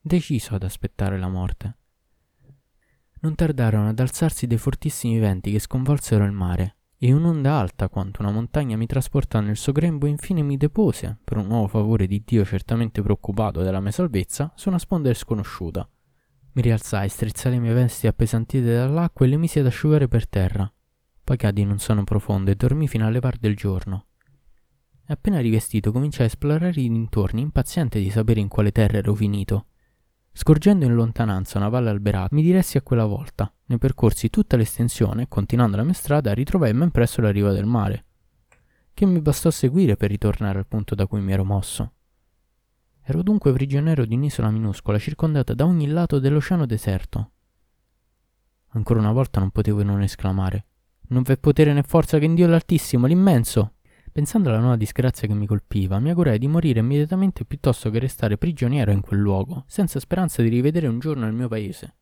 deciso 0.00 0.56
ad 0.56 0.64
aspettare 0.64 1.20
la 1.20 1.28
morte. 1.28 1.76
Non 3.20 3.36
tardarono 3.36 3.90
ad 3.90 4.00
alzarsi 4.00 4.48
dei 4.48 4.58
fortissimi 4.58 5.20
venti 5.20 5.52
che 5.52 5.60
sconvolsero 5.60 6.24
il 6.24 6.32
mare 6.32 6.78
e 7.06 7.12
un'onda 7.12 7.52
alta 7.52 7.90
quanto 7.90 8.22
una 8.22 8.30
montagna 8.30 8.78
mi 8.78 8.86
trasportò 8.86 9.38
nel 9.40 9.58
suo 9.58 9.72
grembo 9.72 10.06
e 10.06 10.08
infine 10.08 10.40
mi 10.40 10.56
depose, 10.56 11.18
per 11.22 11.36
un 11.36 11.48
nuovo 11.48 11.66
favore 11.66 12.06
di 12.06 12.22
Dio 12.24 12.46
certamente 12.46 13.02
preoccupato 13.02 13.60
della 13.60 13.80
mia 13.80 13.90
salvezza, 13.90 14.50
su 14.56 14.70
una 14.70 14.78
sponda 14.78 15.12
sconosciuta. 15.12 15.86
Mi 16.52 16.62
rialzai, 16.62 17.10
strizzai 17.10 17.52
le 17.52 17.58
mie 17.58 17.74
vesti 17.74 18.06
appesantite 18.06 18.74
dall'acqua 18.74 19.26
e 19.26 19.28
le 19.28 19.36
misi 19.36 19.58
ad 19.58 19.66
asciugare 19.66 20.08
per 20.08 20.26
terra. 20.26 20.72
Poi 21.22 21.36
caddi 21.36 21.60
in 21.60 21.72
un 21.72 21.78
sonno 21.78 22.04
profondo 22.04 22.50
e 22.50 22.54
dormì 22.54 22.88
fino 22.88 23.06
alle 23.06 23.20
par 23.20 23.36
del 23.36 23.54
giorno. 23.54 24.06
E 25.06 25.12
appena 25.12 25.40
rivestito 25.40 25.92
cominciai 25.92 26.24
a 26.24 26.28
esplorare 26.28 26.80
i 26.80 26.88
dintorni, 26.88 27.42
impaziente 27.42 27.98
di 28.00 28.08
sapere 28.08 28.40
in 28.40 28.48
quale 28.48 28.72
terra 28.72 28.96
ero 28.96 29.14
finito. 29.14 29.66
Scorgendo 30.36 30.84
in 30.84 30.94
lontananza 30.94 31.58
una 31.58 31.68
valle 31.68 31.90
alberata, 31.90 32.34
mi 32.34 32.42
diressi 32.42 32.76
a 32.76 32.82
quella 32.82 33.06
volta. 33.06 33.50
Ne 33.66 33.78
percorsi 33.78 34.30
tutta 34.30 34.56
l'estensione 34.56 35.22
e, 35.22 35.28
continuando 35.28 35.76
la 35.76 35.84
mia 35.84 35.92
strada, 35.92 36.34
ritrovai 36.34 36.74
ben 36.74 36.90
presso 36.90 37.20
la 37.20 37.30
riva 37.30 37.52
del 37.52 37.66
mare, 37.66 38.04
che 38.92 39.06
mi 39.06 39.20
bastò 39.20 39.48
seguire 39.50 39.96
per 39.96 40.10
ritornare 40.10 40.58
al 40.58 40.66
punto 40.66 40.96
da 40.96 41.06
cui 41.06 41.20
mi 41.20 41.32
ero 41.32 41.44
mosso. 41.44 41.92
Ero 43.04 43.22
dunque 43.22 43.52
prigioniero 43.52 44.04
di 44.04 44.16
un'isola 44.16 44.50
minuscola 44.50 44.98
circondata 44.98 45.54
da 45.54 45.66
ogni 45.66 45.86
lato 45.86 46.18
dell'oceano 46.18 46.66
deserto. 46.66 47.30
Ancora 48.70 48.98
una 48.98 49.12
volta 49.12 49.38
non 49.38 49.50
potevo 49.50 49.84
non 49.84 50.02
esclamare. 50.02 50.66
Non 51.10 51.22
v'è 51.22 51.38
potere 51.38 51.72
né 51.72 51.84
forza 51.84 52.18
che 52.18 52.24
in 52.24 52.34
Dio 52.34 52.48
l'Altissimo, 52.48 53.06
l'immenso. 53.06 53.73
Pensando 54.14 54.48
alla 54.48 54.60
nuova 54.60 54.76
disgrazia 54.76 55.26
che 55.26 55.34
mi 55.34 55.44
colpiva, 55.44 55.98
mi 55.98 56.10
augurai 56.10 56.38
di 56.38 56.46
morire 56.46 56.78
immediatamente 56.78 57.44
piuttosto 57.44 57.90
che 57.90 57.98
restare 57.98 58.38
prigioniero 58.38 58.92
in 58.92 59.00
quel 59.00 59.18
luogo, 59.18 59.64
senza 59.66 59.98
speranza 59.98 60.40
di 60.40 60.48
rivedere 60.48 60.86
un 60.86 61.00
giorno 61.00 61.26
il 61.26 61.32
mio 61.32 61.48
paese. 61.48 61.96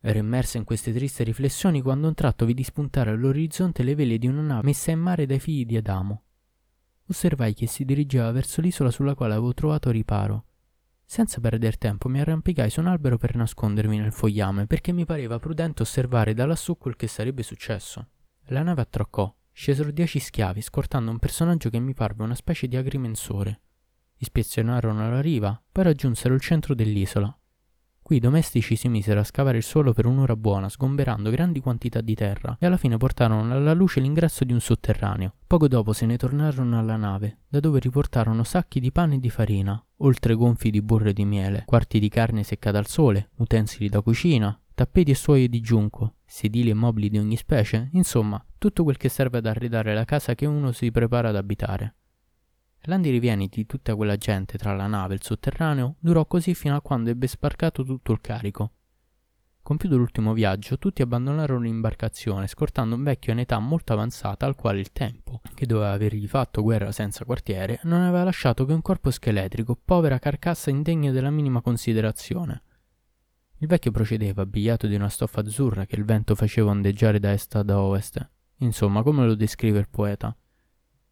Ero 0.00 0.18
immersa 0.20 0.56
in 0.56 0.64
queste 0.64 0.90
tristi 0.90 1.22
riflessioni 1.22 1.82
quando 1.82 2.08
un 2.08 2.14
tratto 2.14 2.46
vidi 2.46 2.62
spuntare 2.62 3.10
all'orizzonte 3.10 3.82
le 3.82 3.94
vele 3.94 4.16
di 4.16 4.26
una 4.26 4.40
nave 4.40 4.62
messa 4.64 4.90
in 4.90 5.00
mare 5.00 5.26
dai 5.26 5.38
figli 5.38 5.66
di 5.66 5.76
Adamo. 5.76 6.22
Osservai 7.08 7.52
che 7.52 7.66
si 7.66 7.84
dirigeva 7.84 8.32
verso 8.32 8.62
l'isola 8.62 8.90
sulla 8.90 9.14
quale 9.14 9.34
avevo 9.34 9.52
trovato 9.52 9.90
riparo. 9.90 10.46
Senza 11.04 11.40
perder 11.40 11.76
tempo 11.76 12.08
mi 12.08 12.20
arrampicai 12.20 12.70
su 12.70 12.80
un 12.80 12.86
albero 12.86 13.18
per 13.18 13.36
nascondermi 13.36 13.98
nel 13.98 14.12
fogliame 14.12 14.66
perché 14.66 14.92
mi 14.92 15.04
pareva 15.04 15.38
prudente 15.38 15.82
osservare 15.82 16.32
da 16.32 16.46
lassù 16.46 16.78
quel 16.78 16.96
che 16.96 17.06
sarebbe 17.06 17.42
successo. 17.42 18.06
La 18.46 18.62
nave 18.62 18.80
attraccò 18.80 19.30
Scesero 19.60 19.90
dieci 19.90 20.20
schiavi, 20.20 20.62
scortando 20.62 21.10
un 21.10 21.18
personaggio 21.18 21.68
che 21.68 21.78
mi 21.78 21.92
parve 21.92 22.22
una 22.22 22.34
specie 22.34 22.66
di 22.66 22.76
agrimensore. 22.76 23.60
Ispezionarono 24.16 25.10
la 25.10 25.20
riva, 25.20 25.62
poi 25.70 25.84
raggiunsero 25.84 26.32
il 26.32 26.40
centro 26.40 26.74
dell'isola. 26.74 27.38
Qui 28.00 28.16
i 28.16 28.20
domestici 28.20 28.74
si 28.74 28.88
misero 28.88 29.20
a 29.20 29.24
scavare 29.24 29.58
il 29.58 29.62
suolo 29.62 29.92
per 29.92 30.06
un'ora 30.06 30.34
buona, 30.34 30.70
sgomberando 30.70 31.28
grandi 31.28 31.60
quantità 31.60 32.00
di 32.00 32.14
terra, 32.14 32.56
e 32.58 32.64
alla 32.64 32.78
fine 32.78 32.96
portarono 32.96 33.52
alla 33.52 33.74
luce 33.74 34.00
l'ingresso 34.00 34.44
di 34.44 34.54
un 34.54 34.60
sotterraneo. 34.60 35.34
Poco 35.46 35.68
dopo 35.68 35.92
se 35.92 36.06
ne 36.06 36.16
tornarono 36.16 36.78
alla 36.78 36.96
nave, 36.96 37.40
da 37.46 37.60
dove 37.60 37.80
riportarono 37.80 38.42
sacchi 38.44 38.80
di 38.80 38.90
pane 38.90 39.16
e 39.16 39.20
di 39.20 39.28
farina, 39.28 39.80
oltre 39.98 40.34
gonfi 40.36 40.70
di 40.70 40.80
burro 40.80 41.10
e 41.10 41.12
di 41.12 41.26
miele, 41.26 41.64
quarti 41.66 41.98
di 41.98 42.08
carne 42.08 42.44
seccata 42.44 42.78
al 42.78 42.86
sole, 42.86 43.28
utensili 43.36 43.90
da 43.90 44.00
cucina, 44.00 44.58
tappeti 44.80 45.10
e 45.10 45.14
suoie 45.14 45.46
di 45.50 45.60
giunco, 45.60 46.14
sedili 46.24 46.70
e 46.70 46.74
mobili 46.74 47.10
di 47.10 47.18
ogni 47.18 47.36
specie, 47.36 47.90
insomma, 47.92 48.42
tutto 48.56 48.82
quel 48.82 48.96
che 48.96 49.10
serve 49.10 49.36
ad 49.36 49.44
arredare 49.44 49.92
la 49.92 50.06
casa 50.06 50.34
che 50.34 50.46
uno 50.46 50.72
si 50.72 50.90
prepara 50.90 51.28
ad 51.28 51.36
abitare. 51.36 51.96
L'andirivieni 52.84 53.48
di 53.48 53.66
tutta 53.66 53.94
quella 53.94 54.16
gente 54.16 54.56
tra 54.56 54.74
la 54.74 54.86
nave 54.86 55.12
e 55.12 55.16
il 55.16 55.22
sotterraneo 55.22 55.96
durò 55.98 56.24
così 56.24 56.54
fino 56.54 56.76
a 56.76 56.80
quando 56.80 57.10
ebbe 57.10 57.28
sbarcato 57.28 57.84
tutto 57.84 58.12
il 58.12 58.22
carico. 58.22 58.72
Compiuto 59.60 59.98
l'ultimo 59.98 60.32
viaggio, 60.32 60.78
tutti 60.78 61.02
abbandonarono 61.02 61.60
l'imbarcazione, 61.60 62.46
scortando 62.46 62.94
un 62.94 63.02
vecchio 63.02 63.34
in 63.34 63.40
età 63.40 63.58
molto 63.58 63.92
avanzata 63.92 64.46
al 64.46 64.56
quale 64.56 64.80
il 64.80 64.92
tempo, 64.92 65.42
che 65.54 65.66
doveva 65.66 65.92
avergli 65.92 66.26
fatto 66.26 66.62
guerra 66.62 66.90
senza 66.90 67.26
quartiere, 67.26 67.80
non 67.82 68.00
aveva 68.00 68.24
lasciato 68.24 68.64
che 68.64 68.72
un 68.72 68.80
corpo 68.80 69.10
scheletrico, 69.10 69.78
povera 69.84 70.18
carcassa 70.18 70.70
indegna 70.70 71.10
della 71.12 71.28
minima 71.28 71.60
considerazione. 71.60 72.62
Il 73.62 73.68
vecchio 73.68 73.90
procedeva, 73.90 74.40
abbigliato 74.40 74.86
di 74.86 74.94
una 74.94 75.10
stoffa 75.10 75.40
azzurra 75.40 75.84
che 75.84 75.94
il 75.96 76.04
vento 76.04 76.34
faceva 76.34 76.70
ondeggiare 76.70 77.18
da 77.18 77.32
est 77.32 77.54
ad 77.56 77.68
ovest. 77.68 78.26
Insomma, 78.60 79.02
come 79.02 79.26
lo 79.26 79.34
descrive 79.34 79.78
il 79.78 79.88
poeta. 79.90 80.34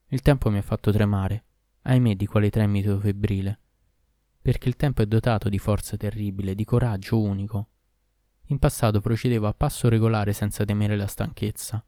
Il 0.07 0.23
tempo 0.23 0.49
mi 0.49 0.57
ha 0.57 0.63
fatto 0.63 0.91
tremare, 0.91 1.45
ahimè 1.83 2.15
di 2.15 2.25
quale 2.25 2.49
tremito 2.49 2.99
febbrile. 2.99 3.61
Perché 4.41 4.67
il 4.71 4.77
tempo 4.77 5.03
è 5.03 5.07
dotato 5.07 5.51
di 5.51 5.59
forza 5.59 5.99
terribile, 5.99 6.55
di 6.55 6.65
coraggio 6.65 7.21
unico. 7.21 7.69
In 8.47 8.59
passato 8.59 9.03
procedevo 9.03 9.47
a 9.47 9.53
passo 9.53 9.91
regolare 9.91 10.33
senza 10.33 10.65
temere 10.65 10.97
la 10.97 11.07
stanchezza. 11.07 11.85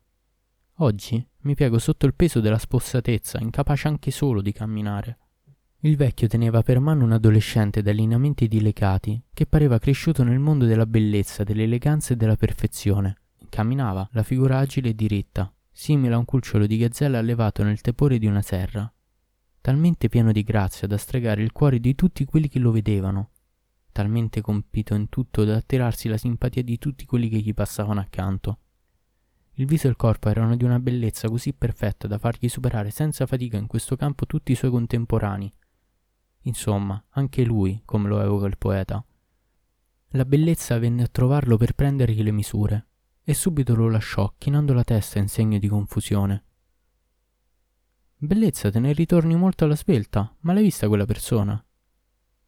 Oggi 0.75 1.27
mi 1.39 1.55
piego 1.55 1.79
sotto 1.79 2.05
il 2.05 2.15
peso 2.15 2.41
della 2.41 2.59
spossatezza, 2.59 3.39
incapace 3.41 3.89
anche 3.89 4.11
solo 4.11 4.43
di 4.43 4.53
camminare. 4.53 5.20
Il 5.83 5.97
vecchio 5.97 6.29
teneva 6.29 6.61
per 6.63 6.79
mano 6.79 7.05
un 7.05 7.13
adolescente 7.13 7.81
dai 7.81 7.95
lineamenti 7.95 8.49
delicati, 8.49 9.19
che 9.33 9.47
pareva 9.47 9.79
cresciuto 9.79 10.23
nel 10.23 10.39
mondo 10.39 10.67
della 10.67 10.85
bellezza, 10.85 11.43
dell'eleganza 11.43 12.13
e 12.13 12.17
della 12.17 12.37
perfezione. 12.37 13.17
Camminava, 13.49 14.07
la 14.13 14.23
figura 14.23 14.59
agile 14.59 14.91
e 14.91 14.95
diritta, 14.95 15.51
simile 15.73 16.13
a 16.13 16.19
un 16.19 16.27
cucciolo 16.27 16.67
di 16.67 16.77
gazzella 16.77 17.17
allevato 17.17 17.63
nel 17.63 17.81
tepore 17.81 18.19
di 18.19 18.27
una 18.27 18.43
serra, 18.43 18.93
talmente 19.63 20.11
pieno 20.11 20.33
di 20.33 20.43
grazia 20.43 20.87
da 20.87 20.99
stregare 20.99 21.43
il 21.43 21.53
cuore 21.53 21.81
di 21.81 21.95
tutti 21.95 22.27
quelli 22.27 22.49
che 22.49 22.59
lo 22.59 22.73
vedevano, 22.73 23.31
talmente 23.91 24.43
compito 24.43 24.95
in 24.95 25.09
tutto 25.09 25.45
da 25.45 25.57
attirarsi 25.57 26.11
la 26.11 26.19
simpatia 26.19 26.63
di 26.63 26.77
tutti 26.77 27.07
quelli 27.07 27.31
che 27.31 27.39
gli 27.39 27.55
passavano 27.55 28.01
accanto. 28.01 28.59
Il 29.55 29.65
viso 29.65 29.87
e 29.87 29.91
il 29.91 29.97
corpo 29.97 30.29
erano 30.29 30.57
di 30.57 30.65
una 30.65 30.79
bellezza 30.79 31.31
così 31.31 31.55
perfetta 31.55 32.07
da 32.07 32.19
fargli 32.19 32.49
superare 32.49 32.91
senza 32.91 33.25
fatica 33.25 33.57
in 33.57 33.67
questo 33.67 33.97
campo 33.97 34.27
tutti 34.27 34.53
i 34.53 34.55
suoi 34.55 34.71
contemporanei, 34.71 35.51
Insomma, 36.43 37.03
anche 37.11 37.45
lui, 37.45 37.83
come 37.85 38.09
lo 38.09 38.21
evoca 38.21 38.47
il 38.47 38.59
poeta. 38.59 39.05
La 40.15 40.25
bellezza 40.25 40.79
venne 40.79 41.03
a 41.03 41.09
trovarlo 41.09 41.57
per 41.57 41.75
prendergli 41.75 42.23
le 42.23 42.33
misure, 42.33 42.87
e 43.23 43.35
subito 43.35 43.75
lo 43.75 43.89
lasciò, 43.89 44.33
chinando 44.39 44.73
la 44.73 44.85
testa 44.85 45.19
in 45.19 45.29
segno 45.29 45.59
di 45.59 45.69
confusione. 45.69 46.45
Bellezza, 48.17 48.71
te 48.71 48.81
ne 48.81 48.93
ritorni 48.93 49.37
molto 49.37 49.65
alla 49.65 49.77
svelta, 49.77 50.35
ma 50.41 50.53
l'hai 50.53 50.65
vista 50.65 50.89
quella 50.89 51.07
persona? 51.07 51.65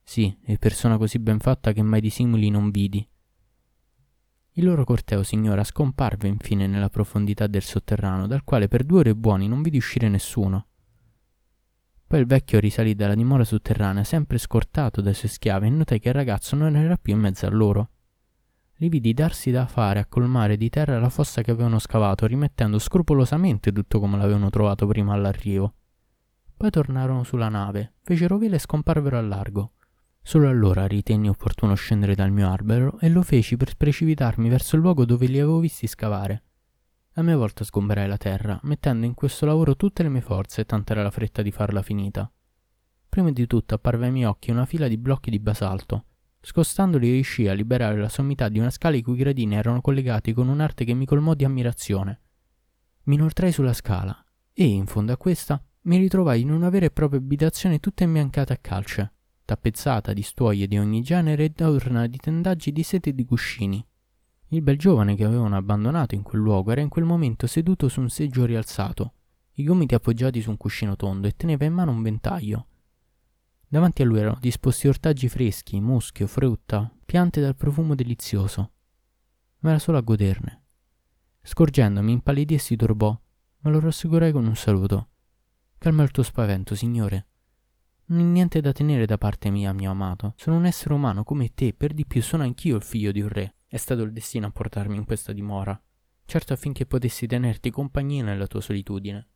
Sì, 0.02 0.37
è 0.42 0.58
persona 0.58 0.99
così 0.99 1.18
ben 1.18 1.38
fatta 1.38 1.72
che 1.72 1.82
mai 1.82 2.00
di 2.00 2.11
simili 2.11 2.50
non 2.50 2.70
vidi. 2.70 3.06
Il 4.54 4.64
loro 4.64 4.84
corteo, 4.84 5.22
signora, 5.22 5.64
scomparve 5.64 6.28
infine 6.28 6.66
nella 6.66 6.90
profondità 6.90 7.46
del 7.46 7.62
sotterraneo, 7.62 8.26
dal 8.26 8.44
quale 8.44 8.68
per 8.68 8.84
due 8.84 8.99
ore 8.99 9.14
buoni 9.14 9.49
non 9.49 9.62
vidi 9.62 9.78
uscire 9.78 10.08
nessuno. 10.08 10.66
Poi 12.12 12.21
il 12.21 12.26
vecchio 12.26 12.61
risalì 12.61 12.95
dalla 12.95 13.14
dimora 13.14 13.42
sotterranea, 13.42 14.04
sempre 14.04 14.37
scortato 14.37 15.00
dai 15.00 15.14
suoi 15.14 15.31
schiavi, 15.31 15.66
e 15.66 15.71
notai 15.71 15.99
che 15.99 16.09
il 16.11 16.14
ragazzo 16.14 16.54
non 16.57 16.76
era 16.76 16.99
più 16.99 17.14
in 17.14 17.21
mezzo 17.21 17.47
a 17.47 17.49
loro. 17.49 17.88
Li 18.75 18.90
vidi 18.90 19.14
darsi 19.14 19.50
da 19.50 19.64
fare 19.64 19.99
a 19.99 20.04
colmare 20.04 20.59
di 20.59 20.69
terra 20.69 21.00
la 21.00 21.09
fossa 21.09 21.40
che 21.40 21.52
avevano 21.52 21.78
scavato, 21.78 22.26
rimettendo 22.26 22.78
scrupolosamente 22.78 23.73
tutto 23.73 23.99
come 23.99 24.19
l'avevano 24.19 24.50
trovato 24.50 24.87
prima 24.87 25.14
all'arrivo. 25.14 25.73
Poi 26.54 26.69
tornarono 26.69 27.23
sulla 27.25 27.49
nave, 27.49 27.95
fecero 28.02 28.37
vela 28.37 28.57
e 28.57 28.59
scomparvero 28.59 29.16
al 29.16 29.28
largo. 29.28 29.73
Solo 30.21 30.50
allora 30.50 30.87
ritenni 30.87 31.31
opportuno 31.31 31.73
scendere 31.73 32.14
dal 32.14 32.31
mio 32.31 32.52
albero 32.52 32.99
e 33.00 33.09
lo 33.09 33.23
feci 33.23 33.57
per 33.57 33.75
precipitarmi 33.75 34.50
verso 34.50 34.76
il 34.76 34.83
luogo 34.83 35.07
dove 35.07 35.25
li 35.25 35.38
avevo 35.38 35.61
visti 35.61 35.87
scavare. 35.87 36.42
A 37.14 37.23
mia 37.23 37.37
volta 37.37 37.62
sgomberai 37.62 38.09
la 38.09 38.16
terra, 38.16 38.59
mettendo 38.62 39.04
in 39.04 39.12
questo 39.12 39.45
lavoro 39.45 39.76
tutte 39.76 40.02
le 40.02 40.09
mie 40.09 40.23
forze, 40.23 40.64
tant'era 40.64 41.02
la 41.02 41.11
fretta 41.11 41.42
di 41.42 41.50
farla 41.50 41.83
finita. 41.83 42.31
Prima 43.07 43.31
di 43.31 43.47
tutto 43.47 43.75
apparve 43.75 44.07
ai 44.07 44.12
miei 44.12 44.25
occhi 44.25 44.50
una 44.50 44.64
fila 44.64 44.88
di 44.88 44.97
blocchi 44.97 45.28
di 45.28 45.38
basalto. 45.38 46.07
Scostandoli 46.40 47.11
riuscii 47.11 47.49
a 47.49 47.52
liberare 47.52 47.99
la 47.99 48.09
sommità 48.09 48.49
di 48.49 48.59
una 48.59 48.71
scala 48.71 48.97
i 48.97 49.02
cui 49.02 49.16
gradini 49.16 49.57
erano 49.57 49.83
collegati 49.83 50.33
con 50.33 50.49
un'arte 50.49 50.87
che 50.87 50.95
mi 50.95 51.04
colmò 51.04 51.35
di 51.35 51.45
ammirazione. 51.45 52.21
Mi 53.02 53.16
inoltrai 53.16 53.52
sulla 53.52 53.75
scala 53.75 54.25
e, 54.54 54.64
in 54.64 54.87
fondo 54.87 55.12
a 55.12 55.19
questa, 55.19 55.62
mi 55.83 55.99
ritrovai 55.99 56.40
in 56.40 56.50
una 56.50 56.71
vera 56.71 56.87
e 56.87 56.90
propria 56.90 57.21
abitazione 57.21 57.78
tutta 57.78 58.04
imbiancata 58.04 58.54
a 58.54 58.59
calce, 58.59 59.12
tappezzata 59.45 60.14
di 60.14 60.23
stuoie 60.23 60.66
di 60.66 60.78
ogni 60.78 61.02
genere 61.02 61.45
ed 61.45 61.61
orna 61.61 62.07
di 62.07 62.16
tendaggi 62.16 62.73
di 62.73 62.83
sete 62.83 63.11
e 63.11 63.14
di 63.14 63.26
cuscini. 63.26 63.87
Il 64.52 64.61
bel 64.61 64.76
giovane 64.76 65.16
che 65.16 65.25
avevano 65.25 65.56
abbandonato 65.56 66.14
in 66.14 66.21
quel 66.21 66.42
luogo 66.42 66.73
era 66.73 66.82
in 66.82 66.90
quel 66.90 67.06
momento 67.06 67.47
seduto 67.47 67.88
su 67.88 68.02
un 68.02 68.11
seggio 68.11 68.44
rialzato, 68.44 69.14
i 69.52 69.64
gomiti 69.64 69.94
appoggiati 69.94 70.42
su 70.42 70.50
un 70.50 70.59
cuscino 70.59 70.94
tondo 70.94 71.26
e 71.26 71.35
teneva 71.35 71.64
in 71.64 71.73
mano 71.73 71.90
un 71.90 72.02
ventaglio. 72.02 72.66
Davanti 73.66 74.02
a 74.02 74.04
lui 74.04 74.18
erano 74.18 74.37
disposti 74.38 74.88
ortaggi 74.88 75.30
freschi, 75.30 75.80
muschio, 75.80 76.26
frutta, 76.26 76.94
piante 77.06 77.40
dal 77.40 77.56
profumo 77.56 77.94
delizioso. 77.94 78.73
Ma 79.61 79.71
era 79.71 79.78
solo 79.78 79.97
a 79.97 80.02
goderne. 80.02 80.64
Scorgendomi, 81.40 82.12
impallidì 82.12 82.52
e 82.52 82.59
si 82.59 82.76
turbò, 82.76 83.18
ma 83.61 83.71
lo 83.71 83.80
rassicurai 83.80 84.32
con 84.32 84.44
un 84.44 84.54
saluto. 84.54 85.09
Calma 85.78 86.02
il 86.02 86.11
tuo 86.11 86.23
spavento, 86.23 86.75
signore. 86.75 87.26
Non 88.06 88.18
hai 88.18 88.26
niente 88.26 88.61
da 88.61 88.73
tenere 88.73 89.06
da 89.06 89.16
parte 89.16 89.49
mia, 89.49 89.73
mio 89.73 89.92
amato. 89.92 90.35
Sono 90.37 90.59
un 90.59 90.66
essere 90.66 90.92
umano 90.92 91.25
come 91.25 91.54
te, 91.54 91.73
per 91.73 91.94
di 91.94 92.04
più 92.04 92.21
sono 92.21 92.42
anch'io 92.42 92.76
il 92.76 92.82
figlio 92.82 93.12
di 93.12 93.23
un 93.23 93.28
re. 93.28 93.54
È 93.73 93.79
stato 93.79 94.02
il 94.02 94.12
destino 94.12 94.49
a 94.49 94.50
portarmi 94.50 94.97
in 94.97 95.07
questa 95.07 95.33
dimora. 95.33 95.83
Certo 96.26 96.52
affinché 96.52 96.85
potessi 96.85 97.26
tenerti 97.26 97.71
compagnia 97.71 98.23
nella 98.23 98.47
tua 98.47 98.61
solitudine. 98.61 99.29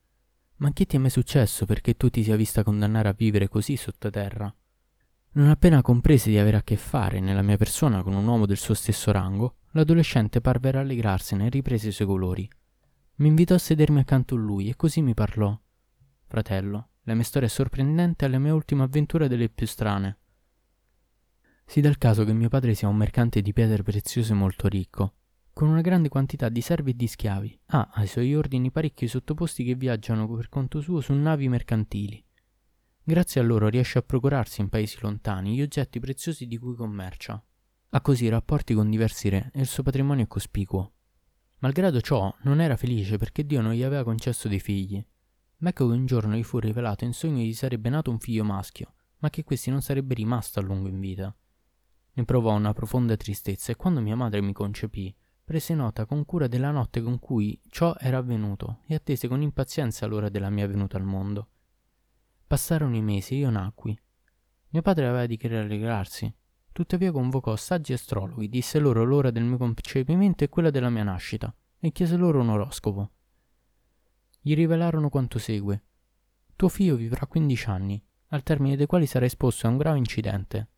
Ma 0.56 0.74
che 0.74 0.84
ti 0.84 0.96
è 0.96 0.98
mai 0.98 1.08
successo 1.08 1.64
perché 1.64 1.94
tu 1.94 2.10
ti 2.10 2.22
sia 2.22 2.36
vista 2.36 2.62
condannare 2.62 3.08
a 3.08 3.14
vivere 3.14 3.48
così 3.48 3.76
sottoterra? 3.76 4.54
Non 5.32 5.48
appena 5.48 5.80
comprese 5.80 6.28
di 6.28 6.36
avere 6.36 6.58
a 6.58 6.62
che 6.62 6.76
fare 6.76 7.18
nella 7.18 7.40
mia 7.40 7.56
persona 7.56 8.02
con 8.02 8.12
un 8.12 8.26
uomo 8.26 8.44
del 8.44 8.58
suo 8.58 8.74
stesso 8.74 9.10
rango, 9.10 9.60
l'adolescente 9.70 10.42
parve 10.42 10.70
rallegrarsene 10.70 11.46
e 11.46 11.48
riprese 11.48 11.88
i 11.88 11.92
suoi 11.92 12.06
colori. 12.06 12.46
Mi 13.14 13.28
invitò 13.28 13.54
a 13.54 13.58
sedermi 13.58 14.00
accanto 14.00 14.34
a 14.34 14.38
lui 14.38 14.68
e 14.68 14.76
così 14.76 15.00
mi 15.00 15.14
parlò. 15.14 15.58
Fratello, 16.26 16.88
la 17.04 17.14
mia 17.14 17.24
storia 17.24 17.48
è 17.48 17.50
sorprendente 17.50 18.26
e 18.26 18.28
la 18.28 18.38
mia 18.38 18.52
ultima 18.52 18.84
avventura 18.84 19.28
delle 19.28 19.48
più 19.48 19.66
strane. 19.66 20.18
Si 21.66 21.80
dà 21.80 21.88
il 21.88 21.98
caso 21.98 22.24
che 22.24 22.32
mio 22.32 22.48
padre 22.48 22.74
sia 22.74 22.88
un 22.88 22.96
mercante 22.96 23.42
di 23.42 23.52
pietre 23.52 23.82
preziose 23.82 24.32
molto 24.32 24.68
ricco 24.68 25.14
con 25.56 25.68
una 25.68 25.80
grande 25.80 26.10
quantità 26.10 26.50
di 26.50 26.60
servi 26.60 26.90
e 26.90 26.94
di 26.94 27.06
schiavi. 27.06 27.60
Ha 27.68 27.88
ai 27.94 28.06
suoi 28.06 28.34
ordini 28.34 28.70
parecchi 28.70 29.08
sottoposti 29.08 29.64
che 29.64 29.74
viaggiano 29.74 30.28
per 30.28 30.50
conto 30.50 30.82
suo 30.82 31.00
su 31.00 31.14
navi 31.14 31.48
mercantili. 31.48 32.22
Grazie 33.02 33.40
a 33.40 33.44
loro 33.44 33.68
riesce 33.68 33.96
a 33.96 34.02
procurarsi 34.02 34.60
in 34.60 34.68
paesi 34.68 34.98
lontani 35.00 35.54
gli 35.54 35.62
oggetti 35.62 35.98
preziosi 35.98 36.46
di 36.46 36.58
cui 36.58 36.74
commercia. 36.74 37.42
Ha 37.88 38.00
così 38.02 38.28
rapporti 38.28 38.74
con 38.74 38.90
diversi 38.90 39.30
re 39.30 39.50
e 39.54 39.60
il 39.60 39.66
suo 39.66 39.82
patrimonio 39.82 40.24
è 40.24 40.28
cospicuo. 40.28 40.92
Malgrado 41.60 42.02
ciò, 42.02 42.30
non 42.42 42.60
era 42.60 42.76
felice 42.76 43.16
perché 43.16 43.46
Dio 43.46 43.62
non 43.62 43.72
gli 43.72 43.82
aveva 43.82 44.04
concesso 44.04 44.48
dei 44.48 44.60
figli. 44.60 45.02
Ma 45.60 45.70
ecco 45.70 45.86
che 45.86 45.94
un 45.94 46.04
giorno 46.04 46.36
gli 46.36 46.42
fu 46.42 46.58
rivelato 46.58 47.04
in 47.04 47.14
sogno 47.14 47.38
che 47.38 47.44
gli 47.44 47.54
sarebbe 47.54 47.88
nato 47.88 48.10
un 48.10 48.18
figlio 48.18 48.44
maschio, 48.44 48.92
ma 49.20 49.30
che 49.30 49.42
questi 49.42 49.70
non 49.70 49.80
sarebbe 49.80 50.12
rimasto 50.12 50.60
a 50.60 50.62
lungo 50.62 50.88
in 50.88 51.00
vita. 51.00 51.34
Ne 52.16 52.24
provò 52.24 52.54
una 52.54 52.72
profonda 52.72 53.14
tristezza 53.14 53.72
e 53.72 53.76
quando 53.76 54.00
mia 54.00 54.16
madre 54.16 54.40
mi 54.40 54.54
concepì, 54.54 55.14
prese 55.44 55.74
nota 55.74 56.06
con 56.06 56.24
cura 56.24 56.46
della 56.46 56.70
notte 56.70 57.02
con 57.02 57.18
cui 57.18 57.60
ciò 57.68 57.94
era 57.98 58.16
avvenuto 58.16 58.78
e 58.86 58.94
attese 58.94 59.28
con 59.28 59.42
impazienza 59.42 60.06
l'ora 60.06 60.30
della 60.30 60.48
mia 60.48 60.66
venuta 60.66 60.96
al 60.96 61.04
mondo. 61.04 61.48
Passarono 62.46 62.96
i 62.96 63.02
mesi 63.02 63.34
e 63.34 63.38
io 63.38 63.50
nacqui. 63.50 63.98
Mio 64.70 64.82
padre 64.82 65.06
aveva 65.06 65.26
di 65.26 65.36
che 65.36 65.48
rallegrarsi, 65.48 66.34
tuttavia 66.72 67.12
convocò 67.12 67.54
saggi 67.54 67.92
astrologhi, 67.92 68.48
disse 68.48 68.78
loro 68.78 69.04
l'ora 69.04 69.30
del 69.30 69.44
mio 69.44 69.58
concepimento 69.58 70.42
e 70.42 70.48
quella 70.48 70.70
della 70.70 70.88
mia 70.88 71.02
nascita, 71.02 71.54
e 71.78 71.92
chiese 71.92 72.16
loro 72.16 72.40
un 72.40 72.48
oroscopo. 72.48 73.10
Gli 74.40 74.54
rivelarono 74.54 75.10
quanto 75.10 75.38
segue. 75.38 75.84
Tuo 76.56 76.68
figlio 76.70 76.96
vivrà 76.96 77.26
quindici 77.26 77.68
anni, 77.68 78.02
al 78.28 78.42
termine 78.42 78.76
dei 78.76 78.86
quali 78.86 79.04
sarà 79.04 79.26
esposto 79.26 79.66
a 79.66 79.70
un 79.70 79.76
grave 79.76 79.98
incidente. 79.98 80.68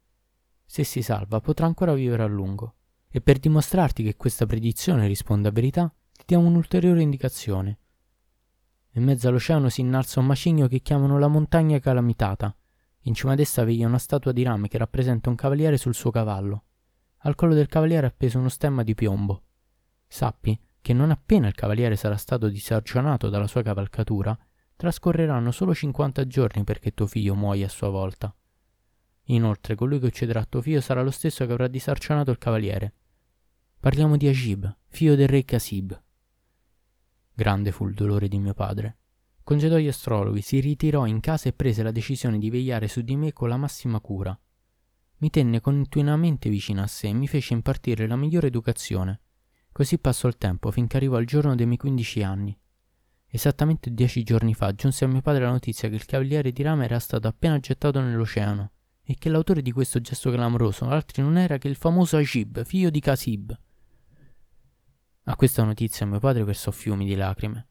Se 0.71 0.85
si 0.85 1.01
salva, 1.01 1.41
potrà 1.41 1.65
ancora 1.65 1.95
vivere 1.95 2.23
a 2.23 2.27
lungo. 2.27 2.75
E 3.09 3.23
per 3.23 3.39
dimostrarti 3.39 4.03
che 4.03 4.17
questa 4.17 4.45
predizione 4.45 5.07
risponde 5.07 5.49
a 5.49 5.51
verità, 5.51 5.91
ti 6.13 6.25
diamo 6.27 6.47
un'ulteriore 6.47 7.01
indicazione. 7.01 7.79
In 8.93 9.03
mezzo 9.03 9.29
all'oceano 9.29 9.71
si 9.71 9.81
innalza 9.81 10.21
un 10.21 10.27
macigno 10.27 10.69
che 10.69 10.81
chiamano 10.81 11.19
la 11.19 11.27
montagna 11.27 11.79
calamitata. 11.79 12.55
In 13.05 13.15
cima 13.15 13.33
ad 13.33 13.41
essa 13.41 13.65
veglia 13.65 13.87
una 13.87 13.97
statua 13.97 14.31
di 14.31 14.43
rame 14.43 14.69
che 14.69 14.77
rappresenta 14.77 15.31
un 15.31 15.37
cavaliere 15.37 15.79
sul 15.79 15.95
suo 15.95 16.11
cavallo. 16.11 16.65
Al 17.23 17.35
collo 17.35 17.55
del 17.55 17.67
cavaliere 17.67 18.07
è 18.07 18.11
appeso 18.11 18.39
uno 18.39 18.51
stemma 18.51 18.83
di 18.83 18.95
piombo. 18.95 19.45
Sappi 20.07 20.61
che 20.83 20.93
non 20.93 21.11
appena 21.11 21.49
il 21.49 21.55
cavaliere 21.55 21.97
sarà 21.97 22.19
stato 22.19 22.47
disarcionato 22.49 23.31
dalla 23.31 23.47
sua 23.47 23.63
cavalcatura, 23.63 24.39
trascorreranno 24.77 25.51
solo 25.51 25.75
50 25.75 26.27
giorni 26.27 26.63
perché 26.63 26.93
tuo 26.93 27.07
figlio 27.07 27.35
muoia 27.35 27.65
a 27.65 27.71
sua 27.71 27.89
volta. 27.89 28.35
Inoltre, 29.31 29.75
colui 29.75 29.99
che 29.99 30.07
ucciderà 30.07 30.45
tuo 30.45 30.63
figlio 30.63 30.81
sarà 30.81 31.03
lo 31.03 31.11
stesso 31.11 31.45
che 31.45 31.53
avrà 31.53 31.69
disarcionato 31.69 32.31
il 32.31 32.39
cavaliere. 32.39 32.95
Parliamo 33.79 34.17
di 34.17 34.27
Agib, 34.27 34.75
figlio 34.89 35.17
del 35.17 35.29
re 35.29 35.45
Casib. 35.45 36.03
Grande 37.35 37.71
fu 37.71 37.87
il 37.87 37.95
dolore 37.95 38.29
di 38.29 38.39
mio 38.39 38.55
padre. 38.55 38.97
Congedò 39.45 39.77
gli 39.77 39.87
astrologhi, 39.87 40.41
si 40.41 40.61
ritirò 40.61 41.05
in 41.07 41.21
casa 41.21 41.49
e 41.49 41.53
prese 41.53 41.83
la 41.83 41.91
decisione 41.91 42.39
di 42.39 42.49
vegliare 42.49 42.89
su 42.89 43.03
di 43.03 43.17
me 43.17 43.33
con 43.33 43.51
la 43.51 43.59
massima 43.59 44.01
cura. 44.01 44.39
Mi 45.19 45.31
tenne 45.31 45.61
continuamente 45.61 46.49
vicino 46.49 46.83
a 46.83 46.87
sé 46.87 47.09
e 47.09 47.13
mi 47.13 47.29
fece 47.29 47.53
impartire 47.53 48.07
la 48.07 48.17
migliore 48.17 48.47
educazione. 48.47 49.21
Così 49.73 49.99
passò 49.99 50.27
il 50.27 50.39
tempo 50.39 50.71
finché 50.71 50.97
arrivò 50.97 51.19
il 51.21 51.27
giorno 51.27 51.55
dei 51.55 51.67
miei 51.67 51.79
quindici 51.79 52.23
anni. 52.23 52.59
Esattamente 53.27 53.93
dieci 53.93 54.23
giorni 54.23 54.55
fa 54.55 54.73
giunse 54.73 55.05
a 55.05 55.09
mio 55.09 55.21
padre 55.21 55.45
la 55.45 55.51
notizia 55.51 55.91
che 55.91 55.97
il 55.97 56.07
cavaliere 56.07 56.51
di 56.51 56.63
rame 56.63 56.87
era 56.87 56.99
stato 56.99 57.29
appena 57.29 57.61
gettato 57.61 58.01
nell'oceano 58.01 58.73
e 59.11 59.15
che 59.15 59.31
l'autore 59.31 59.63
di 59.63 59.73
questo 59.73 60.03
gesto 60.03 60.31
clamoroso 60.31 60.87
altri 60.87 61.23
non 61.23 61.39
era 61.39 61.57
che 61.57 61.67
il 61.67 61.77
famoso 61.77 62.19
Ajib, 62.19 62.63
figlio 62.63 62.91
di 62.91 63.01
Casib. 63.01 63.59
A 65.23 65.35
questa 65.35 65.65
notizia 65.65 66.05
mio 66.05 66.19
padre 66.19 66.45
versò 66.45 66.71
fiumi 66.71 67.07
di 67.07 67.15
lacrime. 67.15 67.69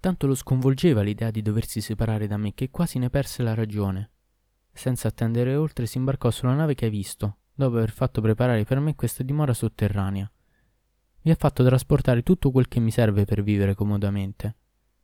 Tanto 0.00 0.26
lo 0.26 0.34
sconvolgeva 0.34 1.02
l'idea 1.02 1.30
di 1.30 1.42
doversi 1.42 1.82
separare 1.82 2.26
da 2.26 2.38
me 2.38 2.54
che 2.54 2.70
quasi 2.70 2.98
ne 2.98 3.10
perse 3.10 3.42
la 3.42 3.52
ragione. 3.52 4.10
Senza 4.72 5.08
attendere 5.08 5.54
oltre 5.54 5.84
si 5.84 5.98
imbarcò 5.98 6.30
sulla 6.30 6.54
nave 6.54 6.74
che 6.74 6.86
hai 6.86 6.90
visto, 6.90 7.40
dopo 7.52 7.76
aver 7.76 7.90
fatto 7.90 8.22
preparare 8.22 8.64
per 8.64 8.80
me 8.80 8.94
questa 8.94 9.22
dimora 9.22 9.52
sotterranea. 9.52 10.32
Mi 11.20 11.30
ha 11.30 11.36
fatto 11.36 11.62
trasportare 11.62 12.22
tutto 12.22 12.50
quel 12.50 12.68
che 12.68 12.80
mi 12.80 12.90
serve 12.90 13.26
per 13.26 13.42
vivere 13.42 13.74
comodamente. 13.74 14.56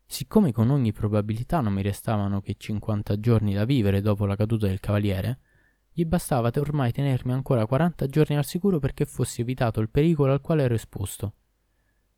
Siccome 0.07 0.53
con 0.53 0.71
ogni 0.71 0.93
probabilità 0.93 1.61
non 1.61 1.75
mi 1.75 1.83
restavano 1.83 2.41
che 2.41 2.55
50 2.57 3.21
giorni 3.21 3.53
da 3.53 3.67
vivere 3.67 4.01
dopo 4.01 4.25
la 4.25 4.37
caduta 4.37 4.67
del 4.69 4.81
cavaliere, 4.81 5.41
gli 5.99 6.05
bastava 6.05 6.51
ormai 6.57 6.93
tenermi 6.93 7.33
ancora 7.33 7.65
40 7.65 8.07
giorni 8.09 8.37
al 8.37 8.45
sicuro 8.45 8.79
perché 8.79 9.07
fossi 9.07 9.41
evitato 9.41 9.81
il 9.81 9.89
pericolo 9.89 10.31
al 10.31 10.43
quale 10.43 10.65
ero 10.65 10.75
esposto. 10.75 11.37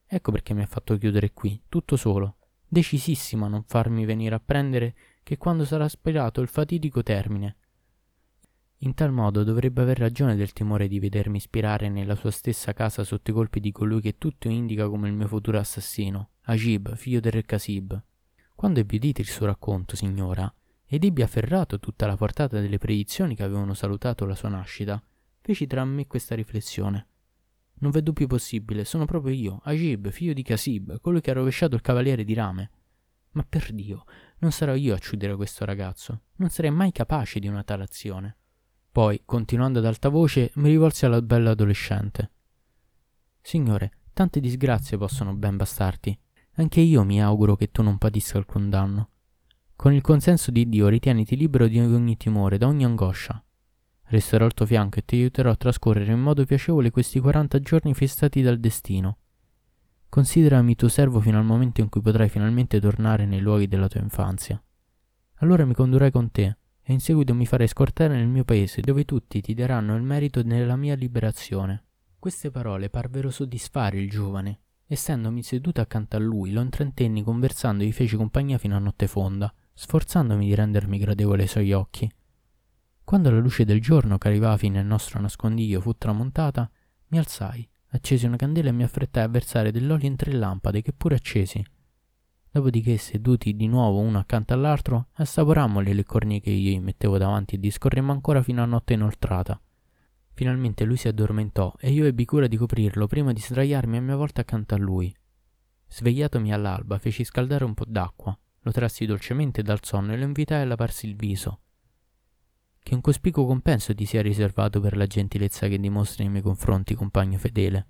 Ecco 0.05 0.33
perché 0.33 0.53
mi 0.53 0.63
ha 0.63 0.67
fatto 0.67 0.97
chiudere 0.97 1.33
qui, 1.33 1.63
tutto 1.69 1.95
solo, 1.95 2.39
decisissimo 2.67 3.45
a 3.45 3.49
non 3.49 3.63
farmi 3.63 4.05
venire 4.05 4.35
a 4.35 4.43
prendere 4.45 4.97
che 5.23 5.37
quando 5.37 5.65
sarà 5.65 5.87
sperato 5.89 6.41
il 6.41 6.49
fatidico 6.49 7.05
termine. 7.05 7.57
In 8.79 8.95
tal 8.95 9.13
modo 9.13 9.45
dovrebbe 9.45 9.83
aver 9.83 9.99
ragione 9.99 10.35
del 10.35 10.53
timore 10.53 10.89
di 10.89 10.99
vedermi 10.99 11.39
spirare 11.39 11.89
nella 11.89 12.17
sua 12.17 12.33
stessa 12.33 12.73
casa 12.73 13.05
sotto 13.05 13.31
i 13.31 13.35
colpi 13.35 13.61
di 13.61 13.71
colui 13.71 14.01
che 14.01 14.19
tutto 14.19 14.49
indica 14.49 14.89
come 14.89 15.07
il 15.07 15.15
mio 15.15 15.29
futuro 15.29 15.57
assassino, 15.57 16.31
Agib, 16.47 16.97
figlio 16.97 17.21
del 17.21 17.31
re 17.31 17.45
Casib. 17.45 18.03
Quando 18.57 18.81
ebbi 18.81 18.97
udito 18.97 19.21
il 19.21 19.29
suo 19.29 19.47
racconto, 19.47 19.95
signora, 19.95 20.53
ed 20.89 21.05
ebbi 21.05 21.23
afferrato 21.23 21.79
tutta 21.79 22.07
la 22.07 22.17
portata 22.17 22.61
delle 22.61 22.79
predizioni 22.79 23.37
che 23.37 23.43
avevano 23.43 23.75
salutato 23.75 24.25
la 24.25 24.35
sua 24.35 24.49
nascita, 24.49 25.01
feci 25.41 25.67
tra 25.67 25.85
me 25.85 26.07
questa 26.07 26.35
riflessione. 26.35 27.07
Non 27.81 27.91
vedo 27.91 28.13
più 28.13 28.27
possibile, 28.27 28.85
sono 28.85 29.05
proprio 29.05 29.35
io, 29.35 29.61
Agib, 29.65 30.09
figlio 30.09 30.33
di 30.33 30.43
Casib, 30.43 30.99
colui 31.01 31.21
che 31.21 31.31
ha 31.31 31.35
rovesciato 31.35 31.75
il 31.75 31.83
cavaliere 31.83 32.25
di 32.25 32.33
rame. 32.33 32.71
Ma 33.33 33.45
per 33.47 33.71
Dio, 33.73 34.05
non 34.39 34.51
sarò 34.51 34.75
io 34.75 34.95
a 34.95 34.97
uccidere 34.97 35.37
questo 35.37 35.67
ragazzo, 35.67 36.23
non 36.37 36.49
sarei 36.49 36.71
mai 36.71 36.91
capace 36.91 37.39
di 37.39 37.47
una 37.47 37.63
tale 37.63 37.85
azione. 37.85 38.37
Poi, 38.91 39.23
continuando 39.25 39.79
ad 39.79 39.85
alta 39.85 40.09
voce, 40.09 40.51
mi 40.55 40.71
rivolsi 40.71 41.05
alla 41.05 41.21
bella 41.21 41.51
adolescente. 41.51 42.31
Signore, 43.43 43.93
tante 44.13 44.41
disgrazie 44.41 44.97
possono 44.97 45.35
ben 45.35 45.57
bastarti. 45.57 46.19
Anche 46.55 46.81
io 46.81 47.05
mi 47.05 47.23
auguro 47.23 47.55
che 47.55 47.71
tu 47.71 47.83
non 47.83 47.99
patisca 47.99 48.39
alcun 48.39 48.71
danno. 48.71 49.11
Con 49.79 49.93
il 49.93 50.01
consenso 50.01 50.51
di 50.51 50.69
Dio 50.69 50.89
ritieniti 50.89 51.37
libero 51.37 51.69
di 51.69 51.79
ogni 51.79 52.17
timore, 52.17 52.59
da 52.59 52.67
ogni 52.67 52.85
angoscia. 52.85 53.41
Resterò 54.07 54.45
al 54.45 54.53
tuo 54.53 54.67
fianco 54.67 54.99
e 54.99 55.05
ti 55.05 55.15
aiuterò 55.15 55.53
a 55.53 55.55
trascorrere 55.55 56.11
in 56.11 56.19
modo 56.19 56.45
piacevole 56.45 56.91
questi 56.91 57.21
40 57.21 57.61
giorni 57.61 57.95
festati 57.95 58.43
dal 58.43 58.59
destino. 58.59 59.19
Considerami 60.09 60.75
tuo 60.75 60.89
servo 60.89 61.21
fino 61.21 61.39
al 61.39 61.45
momento 61.45 61.81
in 61.81 61.91
cui 61.91 62.01
potrai 62.01 62.29
finalmente 62.29 62.81
tornare 62.81 63.25
nei 63.25 63.39
luoghi 63.39 63.69
della 63.69 63.87
tua 63.87 64.01
infanzia. 64.01 64.61
Allora 65.37 65.65
mi 65.65 65.75
condurrai 65.75 66.11
con 66.11 66.33
te 66.33 66.57
e 66.83 66.93
in 66.93 66.99
seguito 66.99 67.33
mi 67.33 67.47
farai 67.47 67.69
scortare 67.69 68.17
nel 68.17 68.27
mio 68.27 68.43
paese, 68.43 68.81
dove 68.81 69.05
tutti 69.05 69.41
ti 69.41 69.55
daranno 69.55 69.95
il 69.95 70.03
merito 70.03 70.43
della 70.43 70.75
mia 70.75 70.97
liberazione. 70.97 71.85
Queste 72.19 72.51
parole 72.51 72.91
parvero 72.91 73.31
soddisfare 73.31 74.01
il 74.01 74.11
giovane. 74.11 74.59
Essendomi 74.89 75.41
seduto 75.45 75.81
accanto 75.81 76.17
a 76.17 76.19
lui, 76.19 76.51
lo 76.51 76.63
intrattenni 76.63 77.23
conversando 77.23 77.85
e 77.85 77.87
gli 77.87 77.93
feci 77.93 78.17
compagnia 78.17 78.59
fino 78.59 78.75
a 78.75 78.81
notte 78.81 79.07
fonda, 79.07 79.55
sforzandomi 79.79 80.45
di 80.45 80.55
rendermi 80.57 80.99
gradevole 80.99 81.43
ai 81.43 81.49
suoi 81.49 81.73
occhi. 81.73 82.11
Quando 83.05 83.31
la 83.31 83.39
luce 83.39 83.65
del 83.65 83.81
giorno 83.81 84.19
che 84.19 84.27
arrivava 84.27 84.57
fino 84.57 84.81
al 84.81 84.85
nostro 84.85 85.21
nascondiglio 85.21 85.81
fu 85.81 85.95
tramontata, 85.95 86.69
mi 87.09 87.19
alzai, 87.19 87.67
accesi 87.91 88.27
una 88.27 88.37
candela 88.37 88.71
e 88.71 88.73
mi 88.73 88.83
affrettai 88.83 89.23
a 89.23 89.29
versare 89.29 89.71
dell'olio 89.71 90.09
in 90.09 90.17
tre 90.17 90.33
lampade 90.33 90.83
che 90.83 90.93
pure 90.93 91.15
accesi 91.15 91.65
Dopodiché, 92.51 92.97
seduti 92.97 93.55
di 93.55 93.69
nuovo 93.69 94.01
uno 94.01 94.19
accanto 94.19 94.53
all'altro, 94.53 95.09
assaporammo 95.13 95.79
le 95.81 96.03
cornie 96.03 96.41
che 96.41 96.51
io 96.51 96.73
gli 96.73 96.81
mettevo 96.81 97.17
davanti 97.17 97.55
e 97.55 97.59
discorremmo 97.61 98.11
ancora 98.11 98.43
fino 98.43 98.63
a 98.63 98.67
notte 98.67 98.95
inoltrata. 98.95 99.61
Finalmente 100.33 100.85
lui 100.85 100.97
si 100.97 101.07
addormentò 101.07 101.73
e 101.79 101.93
io 101.93 102.05
ebbi 102.05 102.25
cura 102.25 102.49
di 102.49 102.57
coprirlo 102.57 103.07
prima 103.07 103.33
di 103.33 103.41
sdraiarmi 103.41 103.99
a 103.99 104.01
mia 104.01 104.17
volta 104.17 104.41
accanto 104.41 104.75
a 104.75 104.79
lui. 104.79 105.15
Svegliatomi 105.89 106.53
all'alba, 106.53 106.99
feci 106.99 107.23
scaldare 107.23 107.65
un 107.65 107.75
po' 107.75 107.85
d'acqua, 107.87 108.37
lo 108.69 108.73
trassi 108.73 109.07
dolcemente 109.07 109.63
dal 109.63 109.83
sonno 109.83 110.13
e 110.13 110.19
lo 110.19 110.25
invitai 110.25 110.61
a 110.63 110.67
lavarsi 110.67 111.07
il 111.07 111.17
viso. 111.17 111.61
Che 112.79 112.95
un 112.95 113.01
cospicuo 113.01 113.47
compenso 113.47 113.95
ti 113.95 114.05
sia 114.05 114.23
riservato 114.23 114.81
per 114.81 114.97
la 114.97 115.07
gentilezza 115.07 115.69
che 115.69 115.81
dimostri 115.81 116.23
nei 116.23 116.33
miei 116.33 116.45
confronti, 116.45 116.95
compagno 116.95 117.39
fedele, 117.39 117.87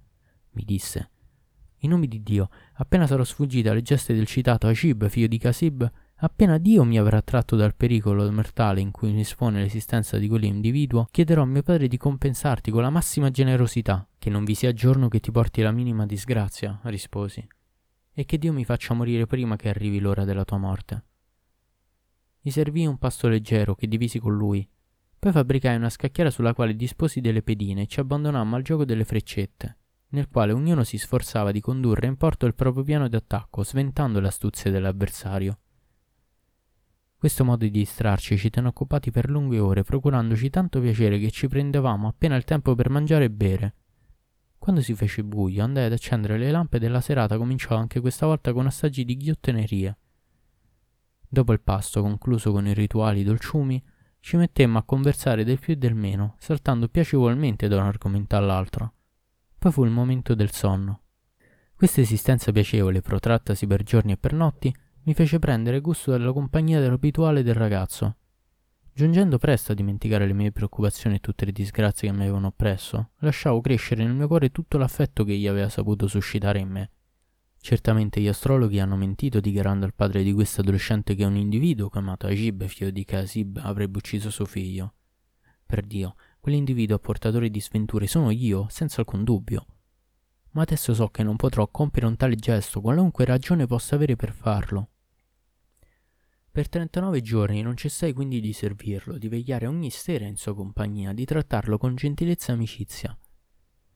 mi 0.52 0.64
disse 0.64 1.10
in 1.82 1.90
nome 1.90 2.08
di 2.08 2.24
Dio, 2.24 2.48
appena 2.74 3.06
sarò 3.06 3.22
sfuggita 3.22 3.70
alle 3.70 3.82
geste 3.82 4.12
del 4.12 4.26
citato 4.26 4.66
Acib, 4.66 5.08
figlio 5.08 5.28
di 5.28 5.38
Casib, 5.38 5.88
appena 6.16 6.58
Dio 6.58 6.82
mi 6.82 6.98
avrà 6.98 7.22
tratto 7.22 7.54
dal 7.54 7.76
pericolo 7.76 8.28
mortale 8.32 8.80
in 8.80 8.90
cui 8.90 9.12
mi 9.12 9.20
espone 9.20 9.60
l'esistenza 9.60 10.18
di 10.18 10.26
quell'individuo, 10.26 11.06
chiederò 11.08 11.42
a 11.42 11.46
mio 11.46 11.62
padre 11.62 11.86
di 11.86 11.96
compensarti 11.96 12.72
con 12.72 12.82
la 12.82 12.90
massima 12.90 13.30
generosità, 13.30 14.08
che 14.18 14.28
non 14.28 14.44
vi 14.44 14.54
sia 14.54 14.72
giorno 14.72 15.06
che 15.06 15.20
ti 15.20 15.30
porti 15.30 15.62
la 15.62 15.70
minima 15.70 16.04
disgrazia, 16.04 16.80
risposi, 16.84 17.46
e 18.18 18.24
che 18.24 18.36
Dio 18.36 18.52
mi 18.52 18.64
faccia 18.64 18.94
morire 18.94 19.26
prima 19.26 19.54
che 19.54 19.68
arrivi 19.68 20.00
l'ora 20.00 20.24
della 20.24 20.44
tua 20.44 20.58
morte. 20.58 21.04
Gli 22.40 22.50
servì 22.50 22.84
un 22.84 22.98
pasto 22.98 23.28
leggero 23.28 23.76
che 23.76 23.86
divisi 23.86 24.18
con 24.18 24.36
lui. 24.36 24.68
Poi 25.16 25.30
fabbricai 25.30 25.76
una 25.76 25.88
scacchiera 25.88 26.30
sulla 26.30 26.52
quale 26.52 26.74
disposi 26.74 27.20
delle 27.20 27.42
pedine 27.42 27.82
e 27.82 27.86
ci 27.86 28.00
abbandonammo 28.00 28.56
al 28.56 28.62
gioco 28.62 28.84
delle 28.84 29.04
freccette 29.04 29.76
nel 30.10 30.28
quale 30.28 30.52
ognuno 30.52 30.84
si 30.84 30.96
sforzava 30.96 31.52
di 31.52 31.60
condurre 31.60 32.06
in 32.06 32.16
porto 32.16 32.46
il 32.46 32.54
proprio 32.54 32.82
piano 32.82 33.08
d'attacco, 33.08 33.62
sventando 33.62 34.20
le 34.20 34.28
astuzie 34.28 34.70
dell'avversario. 34.70 35.58
Questo 37.16 37.44
modo 37.44 37.64
di 37.64 37.70
distrarci 37.70 38.38
ci 38.38 38.48
tenne 38.48 38.68
occupati 38.68 39.10
per 39.10 39.28
lunghe 39.28 39.58
ore, 39.58 39.82
procurandoci 39.82 40.50
tanto 40.50 40.80
piacere 40.80 41.18
che 41.18 41.30
ci 41.30 41.48
prendevamo 41.48 42.08
appena 42.08 42.36
il 42.36 42.44
tempo 42.44 42.74
per 42.74 42.90
mangiare 42.90 43.24
e 43.24 43.30
bere. 43.30 43.74
Quando 44.58 44.82
si 44.82 44.94
fece 44.94 45.24
buio, 45.24 45.62
andai 45.62 45.86
ad 45.86 45.92
accendere 45.92 46.36
le 46.36 46.50
lampe 46.50 46.78
della 46.78 47.00
serata 47.00 47.38
cominciò 47.38 47.76
anche 47.76 48.00
questa 48.00 48.26
volta 48.26 48.52
con 48.52 48.66
assaggi 48.66 49.04
di 49.04 49.16
ghiotteneria. 49.16 49.96
Dopo 51.28 51.52
il 51.52 51.60
pasto, 51.60 52.02
concluso 52.02 52.52
con 52.52 52.66
i 52.66 52.74
rituali 52.74 53.22
dolciumi, 53.22 53.82
ci 54.20 54.36
mettemmo 54.36 54.78
a 54.78 54.82
conversare 54.82 55.44
del 55.44 55.58
più 55.58 55.74
e 55.74 55.76
del 55.76 55.94
meno, 55.94 56.36
saltando 56.38 56.88
piacevolmente 56.88 57.68
da 57.68 57.76
un 57.76 57.86
argomento 57.86 58.36
all'altro. 58.36 58.92
Poi 59.58 59.72
fu 59.72 59.84
il 59.84 59.90
momento 59.90 60.34
del 60.34 60.50
sonno. 60.50 61.02
Questa 61.74 62.00
esistenza 62.00 62.50
piacevole, 62.50 63.00
protrattasi 63.00 63.66
per 63.66 63.82
giorni 63.84 64.12
e 64.12 64.16
per 64.16 64.32
notti, 64.32 64.74
mi 65.04 65.14
fece 65.14 65.38
prendere 65.38 65.80
gusto 65.80 66.10
della 66.10 66.32
compagnia 66.32 66.80
dell'abituale 66.80 67.42
del 67.42 67.54
ragazzo. 67.54 68.16
Giungendo 68.98 69.38
presto 69.38 69.70
a 69.70 69.74
dimenticare 69.76 70.26
le 70.26 70.32
mie 70.32 70.50
preoccupazioni 70.50 71.14
e 71.14 71.20
tutte 71.20 71.44
le 71.44 71.52
disgrazie 71.52 72.08
che 72.08 72.16
mi 72.16 72.22
avevano 72.22 72.48
oppresso, 72.48 73.10
lasciavo 73.18 73.60
crescere 73.60 74.02
nel 74.02 74.12
mio 74.12 74.26
cuore 74.26 74.50
tutto 74.50 74.76
l'affetto 74.76 75.22
che 75.22 75.34
egli 75.34 75.46
aveva 75.46 75.68
saputo 75.68 76.08
suscitare 76.08 76.58
in 76.58 76.68
me. 76.68 76.90
Certamente 77.60 78.20
gli 78.20 78.26
astrologhi 78.26 78.80
hanno 78.80 78.96
mentito 78.96 79.38
dichiarando 79.38 79.84
al 79.84 79.94
padre 79.94 80.24
di 80.24 80.32
questo 80.32 80.62
adolescente 80.62 81.14
che 81.14 81.24
un 81.24 81.36
individuo 81.36 81.88
chiamato 81.88 82.26
Agib, 82.26 82.64
figlio 82.66 82.90
di 82.90 83.04
Casib, 83.04 83.60
avrebbe 83.62 83.98
ucciso 83.98 84.30
suo 84.30 84.46
figlio. 84.46 84.94
Per 85.64 85.86
Dio, 85.86 86.16
Quell'individuo 86.40 86.98
portatore 86.98 87.50
di 87.50 87.60
sventure 87.60 88.08
sono 88.08 88.30
io, 88.30 88.66
senza 88.68 89.02
alcun 89.02 89.22
dubbio. 89.22 89.64
Ma 90.54 90.62
adesso 90.62 90.92
so 90.92 91.06
che 91.06 91.22
non 91.22 91.36
potrò 91.36 91.68
compiere 91.68 92.08
un 92.08 92.16
tale 92.16 92.34
gesto, 92.34 92.80
qualunque 92.80 93.24
ragione 93.24 93.66
possa 93.66 93.94
avere 93.94 94.16
per 94.16 94.32
farlo. 94.32 94.88
Per 96.58 96.68
39 96.68 97.20
giorni 97.20 97.62
non 97.62 97.76
cessai 97.76 98.12
quindi 98.12 98.40
di 98.40 98.52
servirlo, 98.52 99.16
di 99.16 99.28
vegliare 99.28 99.68
ogni 99.68 99.90
sera 99.90 100.24
in 100.24 100.34
sua 100.34 100.56
compagnia, 100.56 101.12
di 101.12 101.24
trattarlo 101.24 101.78
con 101.78 101.94
gentilezza 101.94 102.50
e 102.50 102.54
amicizia. 102.56 103.16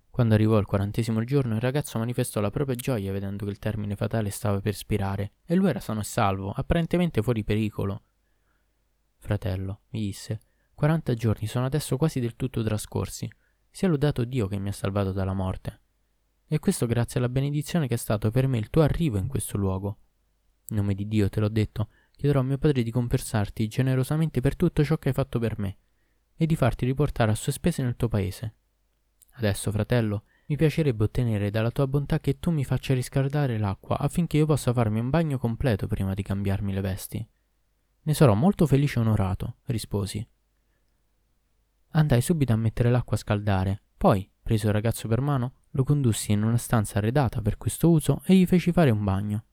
Quando 0.09 0.35
arrivò 0.35 0.59
il 0.59 0.67
quarantesimo 0.67 1.25
giorno, 1.25 1.57
il 1.57 1.61
ragazzo 1.61 1.99
manifestò 1.99 2.39
la 2.39 2.53
propria 2.53 2.77
gioia 2.77 3.11
vedendo 3.11 3.47
che 3.47 3.51
il 3.51 3.59
termine 3.59 3.97
fatale 3.97 4.31
stava 4.31 4.61
per 4.61 4.77
spirare, 4.77 5.33
e 5.45 5.57
lui 5.57 5.71
era 5.71 5.81
sano 5.81 6.03
e 6.03 6.05
salvo, 6.05 6.53
apparentemente 6.53 7.21
fuori 7.21 7.43
pericolo. 7.43 8.05
Fratello, 9.17 9.81
mi 9.89 9.99
disse, 9.99 10.43
Quaranta 10.73 11.15
giorni 11.15 11.49
sono 11.49 11.67
adesso 11.67 11.97
quasi 11.97 12.21
del 12.21 12.37
tutto 12.37 12.63
trascorsi. 12.63 13.29
Sia 13.73 13.89
lodato 13.89 14.23
Dio 14.23 14.47
che 14.47 14.61
mi 14.61 14.69
ha 14.69 14.73
salvato 14.73 15.11
dalla 15.11 15.35
morte. 15.35 15.81
E 16.47 16.61
questo 16.61 16.87
grazie 16.87 17.19
alla 17.19 17.29
benedizione 17.29 17.89
che 17.89 17.95
è 17.95 17.99
stato 17.99 18.31
per 18.31 18.47
me 18.47 18.59
il 18.59 18.71
tuo 18.71 18.83
arrivo 18.83 19.19
in 19.19 19.27
questo 19.27 19.59
luogo. 19.59 19.97
In 20.69 20.77
nome 20.77 20.95
di 20.95 21.09
Dio, 21.09 21.29
te 21.29 21.41
l'ho 21.41 21.49
detto, 21.49 21.89
chiederò 22.23 22.39
a 22.39 22.45
mio 22.45 22.59
padre 22.59 22.85
di 22.85 22.93
compensarti 22.93 23.67
generosamente 23.67 24.41
per 24.41 24.55
tutto 24.55 24.85
ciò 24.85 24.97
che 24.97 25.09
hai 25.09 25.15
fatto 25.15 25.41
per 25.41 25.59
me 25.59 25.79
e 26.37 26.47
di 26.47 26.55
farti 26.55 26.87
riportare 26.87 27.33
a 27.33 27.35
sue 27.35 27.51
spese 27.51 27.83
nel 27.83 27.97
tuo 27.97 28.07
paese. 28.07 28.55
Adesso, 29.33 29.73
fratello, 29.73 30.23
mi 30.47 30.55
piacerebbe 30.55 31.03
ottenere 31.03 31.51
dalla 31.51 31.73
tua 31.73 31.89
bontà 31.89 32.21
che 32.21 32.39
tu 32.39 32.53
mi 32.53 32.65
faccia 32.65 32.95
riscaldare 32.95 33.59
l'acqua 33.59 33.99
affinché 33.99 34.37
io 34.37 34.47
possa 34.47 34.73
farmi 34.73 35.01
un 35.01 35.11
bagno 35.11 35.37
completo 35.37 35.89
prima 35.89 36.15
di 36.15 36.23
cambiarmi 36.23 36.73
le 36.73 36.81
vesti. 36.81 37.29
Ne 38.03 38.15
sarò 38.15 38.35
molto 38.35 38.69
felice 38.69 39.01
e 39.01 39.03
onorato, 39.03 39.57
risposi. 39.65 40.25
Andai 41.95 42.21
subito 42.21 42.53
a 42.53 42.57
mettere 42.57 42.91
l'acqua 42.91 43.17
a 43.17 43.19
scaldare, 43.19 43.83
poi, 43.97 44.31
preso 44.41 44.69
il 44.69 44.75
ragazzo 44.75 45.09
per 45.09 45.21
mano, 45.21 45.55
lo 45.71 45.83
condussi 45.83 46.31
in 46.31 46.45
una 46.45 46.57
stanza 46.57 46.99
arredata 46.99 47.43
per 47.43 47.59
questo 47.59 47.91
uso 47.91 48.23
e 48.27 48.37
gli 48.37 48.47
feci 48.47 48.71
fare 48.71 48.91
un 48.91 49.03
bagno. 49.03 49.45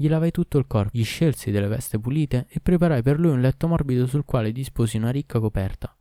Gli 0.00 0.08
lavai 0.08 0.30
tutto 0.30 0.58
il 0.58 0.68
corpo, 0.68 0.96
gli 0.96 1.02
scelsi 1.02 1.50
delle 1.50 1.66
veste 1.66 1.98
pulite 1.98 2.46
e 2.50 2.60
preparai 2.60 3.02
per 3.02 3.18
lui 3.18 3.32
un 3.32 3.40
letto 3.40 3.66
morbido 3.66 4.06
sul 4.06 4.24
quale 4.24 4.52
disposi 4.52 4.96
una 4.96 5.10
ricca 5.10 5.40
coperta. 5.40 5.92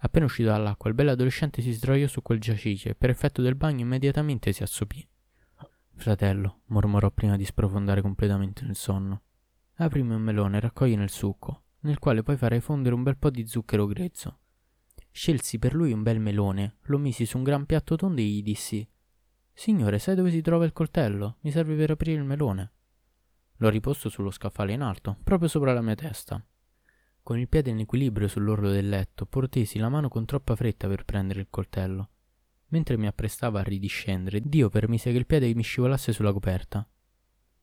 Appena 0.00 0.26
uscito 0.26 0.50
dall'acqua, 0.50 0.90
il 0.90 0.94
bell'adolescente 0.94 1.62
si 1.62 1.72
sdraiò 1.72 2.06
su 2.06 2.20
quel 2.20 2.38
giacice 2.38 2.90
e 2.90 2.94
per 2.94 3.08
effetto 3.08 3.40
del 3.40 3.54
bagno 3.54 3.80
immediatamente 3.80 4.52
si 4.52 4.62
assopì. 4.62 5.08
Fratello, 5.94 6.60
mormorò 6.66 7.10
prima 7.12 7.38
di 7.38 7.46
sprofondare 7.46 8.02
completamente 8.02 8.62
nel 8.66 8.76
sonno. 8.76 9.22
Aprimi 9.76 10.12
un 10.12 10.20
melone 10.20 10.58
e 10.58 10.60
raccogli 10.60 10.94
nel 10.94 11.08
succo, 11.08 11.62
nel 11.80 11.98
quale 11.98 12.22
poi 12.22 12.36
farai 12.36 12.60
fondere 12.60 12.94
un 12.94 13.04
bel 13.04 13.16
po' 13.16 13.30
di 13.30 13.46
zucchero 13.46 13.86
grezzo. 13.86 14.40
Scelsi 15.10 15.58
per 15.58 15.74
lui 15.74 15.92
un 15.92 16.02
bel 16.02 16.20
melone, 16.20 16.76
lo 16.82 16.98
misi 16.98 17.24
su 17.24 17.38
un 17.38 17.42
gran 17.44 17.64
piatto 17.64 17.96
tondo 17.96 18.20
e 18.20 18.24
gli 18.24 18.42
dissi 18.42 18.86
Signore, 19.50 19.98
sai 19.98 20.14
dove 20.14 20.30
si 20.30 20.42
trova 20.42 20.66
il 20.66 20.74
coltello? 20.74 21.38
Mi 21.40 21.50
serve 21.50 21.74
per 21.74 21.92
aprire 21.92 22.18
il 22.18 22.26
melone. 22.26 22.73
L'ho 23.58 23.68
riposto 23.68 24.08
sullo 24.08 24.30
scaffale 24.30 24.72
in 24.72 24.82
alto, 24.82 25.16
proprio 25.22 25.48
sopra 25.48 25.72
la 25.72 25.82
mia 25.82 25.94
testa. 25.94 26.44
Con 27.22 27.38
il 27.38 27.48
piede 27.48 27.70
in 27.70 27.78
equilibrio 27.78 28.28
sull'orlo 28.28 28.70
del 28.70 28.88
letto, 28.88 29.26
portesi 29.26 29.78
la 29.78 29.88
mano 29.88 30.08
con 30.08 30.24
troppa 30.24 30.54
fretta 30.56 30.88
per 30.88 31.04
prendere 31.04 31.40
il 31.40 31.46
coltello. 31.48 32.10
Mentre 32.68 32.96
mi 32.96 33.06
apprestava 33.06 33.60
a 33.60 33.62
ridiscendere, 33.62 34.40
Dio 34.44 34.68
permise 34.68 35.10
che 35.10 35.18
il 35.18 35.26
piede 35.26 35.54
mi 35.54 35.62
scivolasse 35.62 36.12
sulla 36.12 36.32
coperta. 36.32 36.86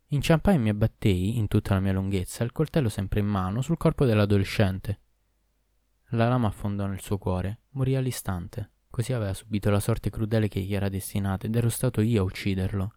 Inciampai 0.07 0.55
e 0.55 0.57
mi 0.57 0.69
abbattei, 0.69 1.37
in 1.37 1.47
tutta 1.47 1.73
la 1.73 1.79
mia 1.79 1.93
lunghezza, 1.93 2.43
il 2.43 2.51
coltello 2.51 2.89
sempre 2.89 3.19
in 3.19 3.27
mano, 3.27 3.61
sul 3.61 3.77
corpo 3.77 4.05
dell'adolescente. 4.05 4.99
La 6.13 6.27
lama 6.27 6.47
affondò 6.47 6.85
nel 6.87 6.99
suo 6.99 7.17
cuore, 7.17 7.59
morì 7.71 7.95
all'istante. 7.95 8.71
Così 8.89 9.13
aveva 9.13 9.33
subito 9.33 9.69
la 9.69 9.79
sorte 9.79 10.09
crudele 10.09 10.49
che 10.49 10.59
gli 10.59 10.73
era 10.73 10.89
destinata 10.89 11.47
ed 11.47 11.55
ero 11.55 11.69
stato 11.69 12.01
io 12.01 12.21
a 12.21 12.25
ucciderlo. 12.25 12.93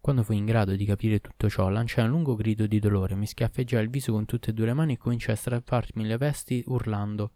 Quando 0.00 0.22
fui 0.22 0.36
in 0.36 0.46
grado 0.46 0.74
di 0.74 0.84
capire 0.84 1.20
tutto 1.20 1.48
ciò, 1.48 1.68
lanciai 1.68 2.06
un 2.06 2.10
lungo 2.10 2.34
grido 2.34 2.66
di 2.66 2.78
dolore, 2.78 3.14
mi 3.14 3.26
schiaffeggiai 3.26 3.82
il 3.82 3.90
viso 3.90 4.12
con 4.12 4.24
tutte 4.24 4.50
e 4.50 4.52
due 4.54 4.66
le 4.66 4.72
mani 4.72 4.94
e 4.94 4.98
cominciai 4.98 5.34
a 5.34 5.38
strapparmi 5.38 6.04
le 6.06 6.16
vesti 6.16 6.62
urlando 6.66 7.32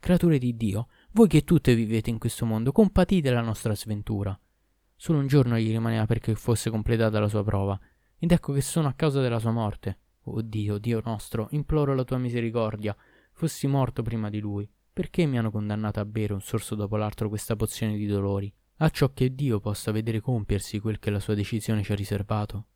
Creature 0.00 0.38
di 0.38 0.56
Dio, 0.56 0.88
voi 1.12 1.28
che 1.28 1.44
tutte 1.44 1.76
vivete 1.76 2.10
in 2.10 2.18
questo 2.18 2.44
mondo, 2.44 2.72
compatite 2.72 3.30
la 3.30 3.40
nostra 3.40 3.76
sventura. 3.76 4.36
Solo 4.96 5.20
un 5.20 5.28
giorno 5.28 5.56
gli 5.56 5.70
rimaneva 5.70 6.06
perché 6.06 6.34
fosse 6.34 6.70
completata 6.70 7.20
la 7.20 7.28
sua 7.28 7.44
prova, 7.44 7.78
ed 8.18 8.32
ecco 8.32 8.52
che 8.52 8.62
sono 8.62 8.88
a 8.88 8.94
causa 8.94 9.20
della 9.20 9.38
sua 9.38 9.52
morte. 9.52 9.98
Oh 10.22 10.42
Dio, 10.42 10.78
Dio 10.78 11.00
nostro, 11.04 11.46
imploro 11.52 11.94
la 11.94 12.02
tua 12.02 12.18
misericordia, 12.18 12.96
Fossi 13.32 13.66
morto 13.66 14.02
prima 14.02 14.30
di 14.30 14.40
lui, 14.40 14.68
perché 14.92 15.26
mi 15.26 15.38
hanno 15.38 15.50
condannato 15.50 15.98
a 15.98 16.04
bere 16.04 16.32
un 16.32 16.42
sorso 16.42 16.74
dopo 16.74 16.96
l'altro 16.96 17.28
questa 17.28 17.56
pozione 17.56 17.96
di 17.96 18.06
dolori? 18.06 18.52
A 18.76 18.90
ciò 18.90 19.12
che 19.12 19.34
Dio 19.34 19.60
possa 19.60 19.92
vedere 19.92 20.20
compiersi 20.20 20.80
quel 20.80 20.98
che 20.98 21.10
la 21.10 21.20
sua 21.20 21.34
decisione 21.34 21.82
ci 21.82 21.92
ha 21.92 21.94
riservato. 21.94 22.66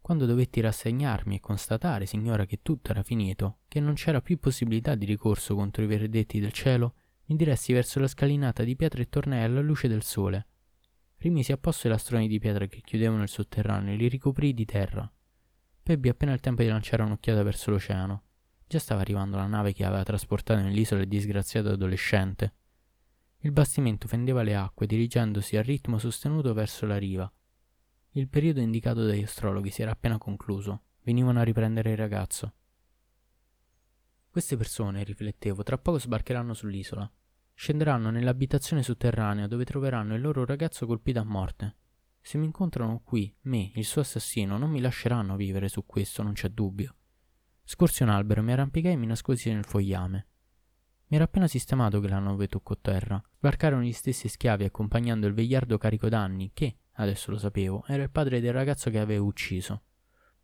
Quando 0.00 0.26
dovetti 0.26 0.60
rassegnarmi 0.60 1.36
e 1.36 1.40
constatare, 1.40 2.06
signora, 2.06 2.44
che 2.44 2.60
tutto 2.62 2.90
era 2.90 3.02
finito, 3.02 3.58
che 3.66 3.80
non 3.80 3.94
c'era 3.94 4.20
più 4.20 4.38
possibilità 4.38 4.94
di 4.94 5.04
ricorso 5.04 5.54
contro 5.54 5.82
i 5.82 5.86
verdetti 5.86 6.38
del 6.38 6.52
cielo, 6.52 6.94
mi 7.26 7.36
diressi 7.36 7.72
verso 7.72 7.98
la 7.98 8.06
scalinata 8.06 8.62
di 8.62 8.76
pietra 8.76 9.00
e 9.00 9.08
tornai 9.08 9.42
alla 9.42 9.60
luce 9.60 9.88
del 9.88 10.02
sole. 10.02 10.46
Rimisi 11.16 11.50
a 11.50 11.56
posto 11.56 11.86
i 11.86 11.90
lastroni 11.90 12.28
di 12.28 12.38
pietra 12.38 12.66
che 12.66 12.82
chiudevano 12.82 13.22
il 13.22 13.28
sotterraneo 13.28 13.94
e 13.94 13.96
li 13.96 14.08
ricoprii 14.08 14.54
di 14.54 14.64
terra. 14.64 15.10
Poi 15.82 15.94
ebbi 15.94 16.08
appena 16.08 16.32
il 16.32 16.40
tempo 16.40 16.62
di 16.62 16.68
lanciare 16.68 17.02
un'occhiata 17.02 17.42
verso 17.42 17.70
l'oceano. 17.70 18.22
Già 18.66 18.78
stava 18.78 19.00
arrivando 19.00 19.36
la 19.36 19.46
nave 19.46 19.72
che 19.72 19.84
aveva 19.84 20.02
trasportato 20.02 20.60
nell'isola 20.60 21.00
il 21.00 21.08
disgraziato 21.08 21.70
adolescente. 21.70 22.54
Il 23.40 23.52
bastimento 23.52 24.08
fendeva 24.08 24.42
le 24.42 24.56
acque 24.56 24.86
dirigendosi 24.86 25.56
a 25.56 25.62
ritmo 25.62 25.98
sostenuto 25.98 26.52
verso 26.54 26.86
la 26.86 26.98
riva. 26.98 27.30
Il 28.12 28.28
periodo 28.28 28.60
indicato 28.60 29.04
dagli 29.04 29.22
astrologhi 29.22 29.70
si 29.70 29.82
era 29.82 29.92
appena 29.92 30.18
concluso. 30.18 30.82
Venivano 31.02 31.40
a 31.40 31.42
riprendere 31.44 31.90
il 31.90 31.96
ragazzo. 31.96 32.54
Queste 34.30 34.56
persone, 34.56 35.04
riflettevo, 35.04 35.62
tra 35.62 35.78
poco 35.78 35.98
sbarcheranno 35.98 36.54
sull'isola. 36.54 37.10
Scenderanno 37.54 38.10
nell'abitazione 38.10 38.82
sotterranea 38.82 39.46
dove 39.46 39.64
troveranno 39.64 40.14
il 40.14 40.20
loro 40.20 40.44
ragazzo 40.44 40.84
colpito 40.86 41.20
a 41.20 41.24
morte. 41.24 41.76
Se 42.20 42.38
mi 42.38 42.46
incontrano 42.46 43.00
qui, 43.04 43.34
me, 43.42 43.70
il 43.76 43.84
suo 43.84 44.00
assassino, 44.00 44.58
non 44.58 44.70
mi 44.70 44.80
lasceranno 44.80 45.36
vivere 45.36 45.68
su 45.68 45.86
questo, 45.86 46.22
non 46.22 46.32
c'è 46.32 46.48
dubbio. 46.48 46.96
Scorsi 47.64 48.02
un 48.02 48.08
albero, 48.08 48.42
mi 48.42 48.52
arrampicai 48.52 48.92
e 48.92 48.96
mi 48.96 49.06
nascosi 49.06 49.52
nel 49.52 49.64
fogliame. 49.64 50.26
Mi 51.08 51.16
era 51.16 51.24
appena 51.24 51.46
sistemato 51.46 52.00
che 52.00 52.08
la 52.08 52.18
nave 52.18 52.48
toccò 52.48 52.76
terra. 52.80 53.22
Sbarcarono 53.36 53.82
gli 53.82 53.92
stessi 53.92 54.26
schiavi 54.26 54.64
accompagnando 54.64 55.28
il 55.28 55.34
vegliardo 55.34 55.78
carico 55.78 56.08
d'anni 56.08 56.50
che, 56.52 56.78
adesso 56.94 57.30
lo 57.30 57.38
sapevo, 57.38 57.84
era 57.86 58.02
il 58.02 58.10
padre 58.10 58.40
del 58.40 58.52
ragazzo 58.52 58.90
che 58.90 58.98
avevo 58.98 59.26
ucciso. 59.26 59.82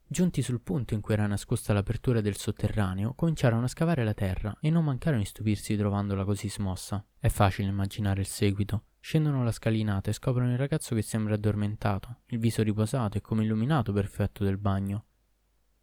Giunti 0.06 0.40
sul 0.42 0.60
punto 0.60 0.94
in 0.94 1.00
cui 1.00 1.14
era 1.14 1.26
nascosta 1.26 1.72
l'apertura 1.72 2.20
del 2.20 2.36
sotterraneo, 2.36 3.14
cominciarono 3.14 3.64
a 3.64 3.68
scavare 3.68 4.04
la 4.04 4.14
terra 4.14 4.56
e 4.60 4.70
non 4.70 4.84
mancarono 4.84 5.22
di 5.22 5.26
stupirsi 5.26 5.74
trovandola 5.74 6.24
così 6.24 6.48
smossa. 6.48 7.04
È 7.18 7.28
facile 7.28 7.68
immaginare 7.68 8.20
il 8.20 8.26
seguito. 8.26 8.84
Scendono 9.00 9.42
la 9.42 9.50
scalinata 9.50 10.10
e 10.10 10.12
scoprono 10.12 10.52
il 10.52 10.58
ragazzo 10.58 10.94
che 10.94 11.02
sembra 11.02 11.34
addormentato, 11.34 12.20
il 12.26 12.38
viso 12.38 12.62
riposato 12.62 13.18
e 13.18 13.20
come 13.20 13.42
illuminato 13.42 13.92
per 13.92 14.04
effetto 14.04 14.44
del 14.44 14.58
bagno. 14.58 15.06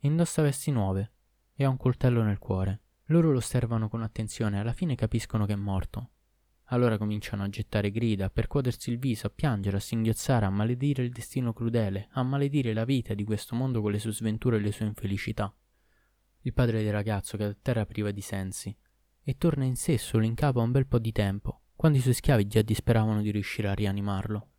Indossa 0.01 0.41
vesti 0.41 0.71
nuove 0.71 1.11
e 1.53 1.65
ha 1.65 1.69
un 1.69 1.75
coltello 1.75 2.21
nel 2.23 2.37
cuore. 2.37 2.81
Loro 3.09 3.31
lo 3.31 3.37
osservano 3.37 3.89
con 3.89 4.03
attenzione 4.03 4.57
e 4.57 4.59
alla 4.59 4.73
fine 4.73 4.95
capiscono 4.95 5.45
che 5.45 5.53
è 5.53 5.55
morto. 5.55 6.09
Allora 6.71 6.99
cominciano 6.99 7.43
a 7.43 7.49
gettare 7.49 7.89
grida, 7.89 8.25
a 8.25 8.29
percuotersi 8.29 8.91
il 8.91 8.99
viso, 8.99 9.25
a 9.25 9.31
piangere, 9.31 9.77
a 9.77 9.79
singhiozzare, 9.79 10.45
a 10.45 10.51
maledire 10.51 11.03
il 11.03 11.09
destino 11.09 11.51
crudele, 11.51 12.09
a 12.11 12.21
maledire 12.21 12.71
la 12.73 12.85
vita 12.85 13.15
di 13.15 13.23
questo 13.23 13.55
mondo 13.55 13.81
con 13.81 13.91
le 13.91 13.97
sue 13.97 14.11
sventure 14.11 14.57
e 14.57 14.59
le 14.59 14.71
sue 14.71 14.85
infelicità. 14.85 15.51
Il 16.41 16.53
padre 16.53 16.83
del 16.83 16.91
ragazzo 16.91 17.35
cade 17.35 17.51
a 17.51 17.57
terra 17.59 17.85
priva 17.87 18.11
di 18.11 18.21
sensi 18.21 18.75
e 19.23 19.37
torna 19.37 19.63
in 19.63 19.75
sé 19.75 19.97
solo 19.97 20.25
in 20.25 20.35
capo 20.35 20.59
a 20.59 20.63
un 20.63 20.71
bel 20.71 20.85
po' 20.85 20.99
di 20.99 21.11
tempo, 21.11 21.61
quando 21.75 21.97
i 21.97 22.01
suoi 22.01 22.13
schiavi 22.13 22.45
già 22.45 22.61
disperavano 22.61 23.23
di 23.23 23.31
riuscire 23.31 23.69
a 23.69 23.73
rianimarlo. 23.73 24.49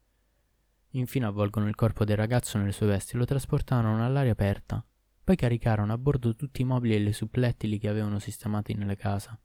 Infine 0.95 1.27
avvolgono 1.27 1.69
il 1.69 1.77
corpo 1.77 2.05
del 2.05 2.17
ragazzo 2.17 2.59
nelle 2.59 2.73
sue 2.73 2.89
vesti 2.89 3.15
e 3.15 3.19
lo 3.19 3.25
trasportarono 3.25 4.05
all'aria 4.05 4.33
aperta. 4.33 4.85
Poi 5.31 5.39
caricarono 5.39 5.93
a 5.93 5.97
bordo 5.97 6.35
tutti 6.35 6.63
i 6.63 6.65
mobili 6.65 6.97
e 6.97 6.99
le 6.99 7.13
supplettili 7.13 7.79
che 7.79 7.87
avevano 7.87 8.19
sistemati 8.19 8.75
nella 8.75 8.97
casa. 8.97 9.39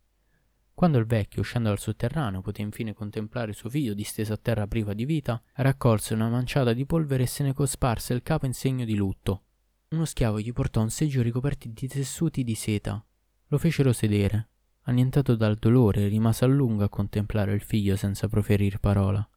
Quando 0.74 0.98
il 0.98 1.06
vecchio, 1.06 1.42
uscendo 1.42 1.70
dal 1.70 1.78
sotterraneo, 1.78 2.42
poté 2.42 2.64
infine 2.64 2.96
contemplare 2.96 3.54
suo 3.54 3.70
figlio 3.70 3.94
disteso 3.94 4.34
a 4.34 4.38
terra 4.38 4.66
priva 4.66 4.96
di 4.96 5.06
vita, 5.06 5.40
raccolse 5.54 6.16
una 6.16 6.28
manciata 6.28 6.74
di 6.74 6.88
polvere 6.88 7.22
e 7.22 7.28
se 7.28 7.44
ne 7.44 7.54
cosparse 7.54 8.16
il 8.16 8.24
capo 8.24 8.48
in 8.48 8.56
segno 8.56 8.84
di 8.84 8.96
lutto. 8.96 9.44
Uno 9.90 10.06
schiavo 10.06 10.40
gli 10.40 10.52
portò 10.52 10.82
un 10.82 10.90
seggio 10.90 11.22
ricoperto 11.22 11.68
di 11.72 11.88
tessuti 11.88 12.44
di 12.44 12.56
seta. 12.56 13.06
Lo 13.50 13.58
fecero 13.60 13.94
sedere. 13.94 14.48
Annientato 14.86 15.36
dal 15.36 15.54
dolore, 15.54 16.08
rimase 16.08 16.46
a 16.46 16.48
lungo 16.48 16.84
a 16.84 16.90
contemplare 16.90 17.54
il 17.54 17.62
figlio 17.62 17.96
senza 17.96 18.28
proferir 18.28 18.80
parola. 18.80 19.30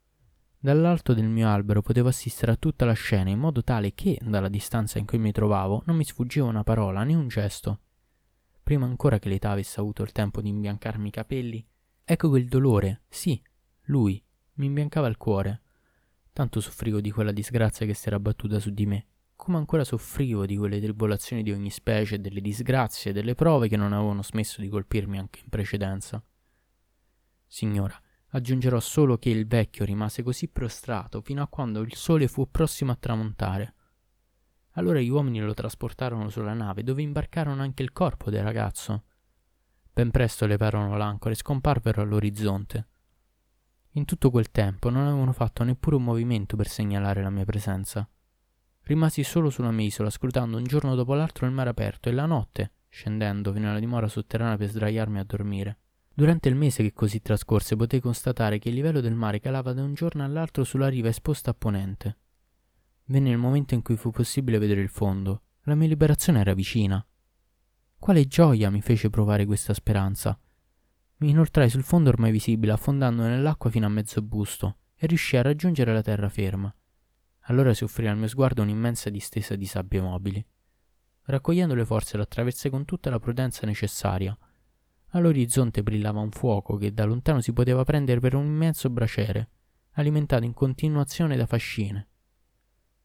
Dall'alto 0.59 1.15
del 1.15 1.29
mio 1.29 1.49
albero 1.49 1.83
potevo 1.83 2.09
assistere 2.09 2.53
a 2.53 2.57
tutta 2.57 2.85
la 2.85 2.93
scena 2.93 3.31
in 3.31 3.39
modo 3.39 3.63
tale 3.63 3.95
che, 3.95 4.19
dalla 4.21 4.49
distanza 4.49 4.99
in 4.99 5.07
cui 5.07 5.19
mi 5.19 5.33
trovavo, 5.33 5.83
non 5.87 5.97
mi 5.97 6.05
sfuggiva 6.05 6.47
una 6.47 6.65
parola 6.65 7.05
né 7.05 7.15
un 7.15 7.29
gesto 7.29 7.81
prima 8.69 8.85
ancora 8.85 9.19
che 9.19 9.31
l'età 9.31 9.53
avesse 9.53 9.81
avuto 9.81 10.03
il 10.03 10.13
tempo 10.13 10.43
di 10.43 10.51
imbiancarmi 10.51 11.09
i 11.09 11.11
capelli, 11.11 11.67
ecco 12.05 12.37
il 12.37 12.49
dolore, 12.49 13.05
sì, 13.09 13.43
lui, 13.85 14.23
mi 14.57 14.67
imbiancava 14.67 15.07
il 15.07 15.17
cuore. 15.17 15.63
Tanto 16.35 16.61
soffrivo 16.61 17.01
di 17.01 17.11
quella 17.11 17.33
disgrazia 17.33 17.87
che 17.87 17.95
si 17.95 18.09
era 18.09 18.17
abbattuta 18.17 18.61
su 18.61 18.69
di 18.69 18.85
me, 18.85 19.07
come 19.37 19.57
ancora 19.57 19.85
soffrivo 19.85 20.45
di 20.45 20.59
quelle 20.59 20.83
tribolazioni 20.83 21.43
di 21.43 21.51
ogni 21.51 21.71
specie, 21.71 22.21
delle 22.21 22.43
disgrazie, 22.43 23.15
delle 23.15 23.35
prove 23.35 23.69
che 23.69 23.79
non 23.79 23.95
avevano 23.95 24.23
smesso 24.23 24.61
di 24.61 24.69
colpirmi 24.69 25.19
anche 25.19 25.41
in 25.43 25.49
precedenza. 25.49 26.23
Signora, 27.47 27.99
aggiungerò 28.31 28.81
solo 28.81 29.17
che 29.19 29.31
il 29.31 29.47
vecchio 29.47 29.85
rimase 29.85 30.23
così 30.23 30.49
prostrato 30.49 31.21
fino 31.21 31.43
a 31.43 31.49
quando 31.49 31.81
il 31.81 31.95
sole 31.95 32.29
fu 32.29 32.51
prossimo 32.51 32.93
a 32.93 32.97
tramontare. 32.97 33.75
Allora 34.73 35.01
gli 35.01 35.09
uomini 35.09 35.41
lo 35.41 35.55
trasportarono 35.55 36.29
sulla 36.29 36.53
nave, 36.53 36.83
dove 36.83 37.03
imbarcarono 37.03 37.63
anche 37.63 37.83
il 37.83 37.93
corpo 37.93 38.31
del 38.31 38.43
ragazzo. 38.43 39.05
Ben 39.93 40.11
presto 40.11 40.47
levarono 40.47 40.97
l'ancora 40.97 41.33
e 41.33 41.37
scomparvero 41.37 42.03
all'orizzonte. 42.03 42.89
In 43.93 44.05
tutto 44.05 44.31
quel 44.31 44.53
tempo 44.53 44.91
non 44.91 45.07
avevano 45.07 45.33
fatto 45.33 45.65
neppure 45.65 45.97
un 45.97 46.05
movimento 46.05 46.57
per 46.57 46.69
segnalare 46.69 47.23
la 47.23 47.31
mia 47.31 47.45
presenza. 47.45 48.09
Rimasi 48.83 49.25
solo 49.25 49.51
sulla 49.51 49.73
mia 49.73 49.87
isola, 49.87 50.11
scrutando 50.11 50.57
un 50.57 50.65
giorno 50.65 50.95
dopo 50.95 51.15
l'altro 51.15 51.47
il 51.47 51.53
mare 51.53 51.71
aperto 51.71 52.09
e 52.09 52.13
la 52.13 52.27
notte, 52.27 52.75
scendendo 52.89 53.53
fino 53.53 53.69
alla 53.69 53.81
dimora 53.81 54.07
sotterranea 54.07 54.57
per 54.57 54.69
sdraiarmi 54.69 55.19
a 55.19 55.25
dormire. 55.25 55.79
Durante 56.19 56.49
il 56.49 56.57
mese 56.57 56.83
che 56.83 56.93
così 56.93 57.23
trascorse 57.23 57.77
potei 57.77 58.01
constatare 58.01 58.59
che 58.59 58.71
il 58.71 58.75
livello 58.75 59.01
del 59.01 59.15
mare 59.15 59.39
calava 59.39 59.73
da 59.73 59.85
un 59.85 59.95
giorno 59.95 60.25
all'altro 60.25 60.65
sulla 60.65 60.89
riva 60.89 61.07
esposta 61.07 61.53
a 61.53 61.55
ponente. 61.55 62.19
Venne 63.05 63.31
il 63.31 63.39
momento 63.39 63.75
in 63.75 63.83
cui 63.83 63.97
fu 63.97 64.11
possibile 64.11 64.59
vedere 64.59 64.81
il 64.81 64.89
fondo. 64.89 65.43
La 65.63 65.77
mia 65.77 65.87
liberazione 65.87 66.41
era 66.41 66.55
vicina. 66.55 67.07
Quale 67.97 68.27
gioia 68.27 68.69
mi 68.69 68.83
fece 68.83 69.11
provare 69.11 69.47
questa 69.47 69.73
speranza. 69.75 70.37
Mi 71.19 71.31
inoltrai 71.31 71.71
sul 71.71 71.85
fondo 71.85 72.09
ormai 72.09 72.33
visibile, 72.33 72.73
affondando 72.73 73.23
nell'acqua 73.23 73.71
fino 73.71 73.87
a 73.87 73.89
mezzo 73.89 74.21
busto, 74.21 74.79
e 74.97 75.07
riuscii 75.07 75.39
a 75.39 75.43
raggiungere 75.43 75.93
la 75.93 76.03
terraferma. 76.03 76.75
Allora 77.43 77.73
si 77.75 77.85
offrì 77.85 78.09
al 78.09 78.19
mio 78.19 78.27
sguardo 78.27 78.63
un'immensa 78.63 79.09
distesa 79.09 79.55
di 79.55 79.67
sabbie 79.67 80.01
mobili. 80.01 80.45
Raccogliendo 81.27 81.77
le 81.77 81.85
forze 81.85 82.17
lo 82.17 82.25
attraversai 82.25 82.73
con 82.73 82.85
tutta 82.85 83.09
la 83.09 83.21
prudenza 83.21 83.65
necessaria. 83.67 84.37
All'orizzonte 85.13 85.83
brillava 85.83 86.21
un 86.21 86.31
fuoco 86.31 86.77
che 86.77 86.93
da 86.93 87.05
lontano 87.05 87.41
si 87.41 87.53
poteva 87.53 87.83
prendere 87.85 88.21
per 88.21 88.35
un 88.35 88.45
immenso 88.45 88.91
braciere, 88.91 89.51
alimentato 89.93 90.45
in 90.45 90.53
continuazione 90.53 91.37
da 91.37 91.47
fascine. 91.47 92.09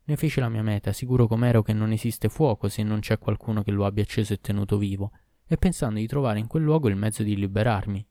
Ne 0.06 0.18
feci 0.18 0.42
la 0.42 0.50
mia 0.50 0.64
meta, 0.64 0.92
sicuro 0.92 1.28
com'ero 1.28 1.62
che 1.62 1.72
non 1.72 1.94
esiste 1.94 2.28
fuoco 2.28 2.68
se 2.68 2.84
non 2.84 3.00
c'è 3.00 3.18
qualcuno 3.18 3.64
che 3.64 3.72
lo 3.72 3.86
abbia 3.86 4.04
acceso 4.04 4.34
e 4.34 4.42
tenuto 4.42 4.78
vivo, 4.78 5.12
e 5.48 5.58
pensando 5.58 6.00
di 6.00 6.08
trovare 6.08 6.40
in 6.40 6.48
quel 6.48 6.64
luogo 6.64 6.90
il 6.90 6.98
mezzo 6.98 7.24
di 7.24 7.38
liberarmi. 7.38 8.06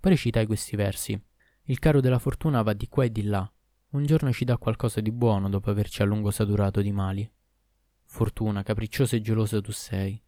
Poi 0.00 0.12
recitai 0.12 0.46
questi 0.46 0.76
versi. 0.76 1.20
Il 1.64 1.78
caro 1.78 2.00
della 2.00 2.18
fortuna 2.18 2.62
va 2.62 2.72
di 2.72 2.88
qua 2.88 3.04
e 3.04 3.12
di 3.12 3.24
là. 3.24 3.50
Un 3.90 4.06
giorno 4.06 4.32
ci 4.32 4.44
dà 4.44 4.56
qualcosa 4.56 5.00
di 5.00 5.12
buono 5.12 5.50
dopo 5.50 5.68
averci 5.68 6.00
a 6.00 6.06
lungo 6.06 6.30
saturato 6.30 6.80
di 6.80 6.92
mali. 6.92 7.30
Fortuna, 8.04 8.62
capricciosa 8.62 9.16
e 9.16 9.20
gelosa 9.20 9.60
tu 9.60 9.72
sei. 9.72 10.22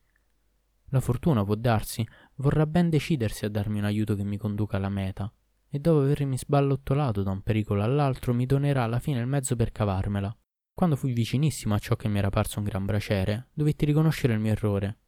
La 0.91 1.01
fortuna, 1.01 1.45
può 1.45 1.55
darsi, 1.55 2.07
vorrà 2.37 2.67
ben 2.67 2.89
decidersi 2.89 3.45
a 3.45 3.51
darmi 3.51 3.79
un 3.79 3.85
aiuto 3.85 4.15
che 4.15 4.25
mi 4.25 4.37
conduca 4.37 4.77
alla 4.77 4.89
meta, 4.89 5.31
e 5.69 5.79
dopo 5.79 6.01
avermi 6.01 6.39
sballottolato 6.39 7.23
da 7.23 7.31
un 7.31 7.43
pericolo 7.43 7.83
all'altro 7.83 8.33
mi 8.33 8.47
donerà 8.47 8.85
alla 8.85 8.99
fine 8.99 9.21
il 9.21 9.27
mezzo 9.27 9.55
per 9.55 9.71
cavarmela. 9.71 10.35
Quando 10.73 10.97
fui 10.97 11.13
vicinissimo 11.13 11.75
a 11.75 11.79
ciò 11.79 11.97
che 11.97 12.09
mi 12.09 12.19
era 12.19 12.31
parso 12.31 12.59
un 12.59 12.65
gran 12.65 12.87
braciere, 12.87 13.49
dovetti 13.53 13.85
riconoscere 13.85 14.33
il 14.33 14.41
mio 14.41 14.53
errore. 14.53 14.99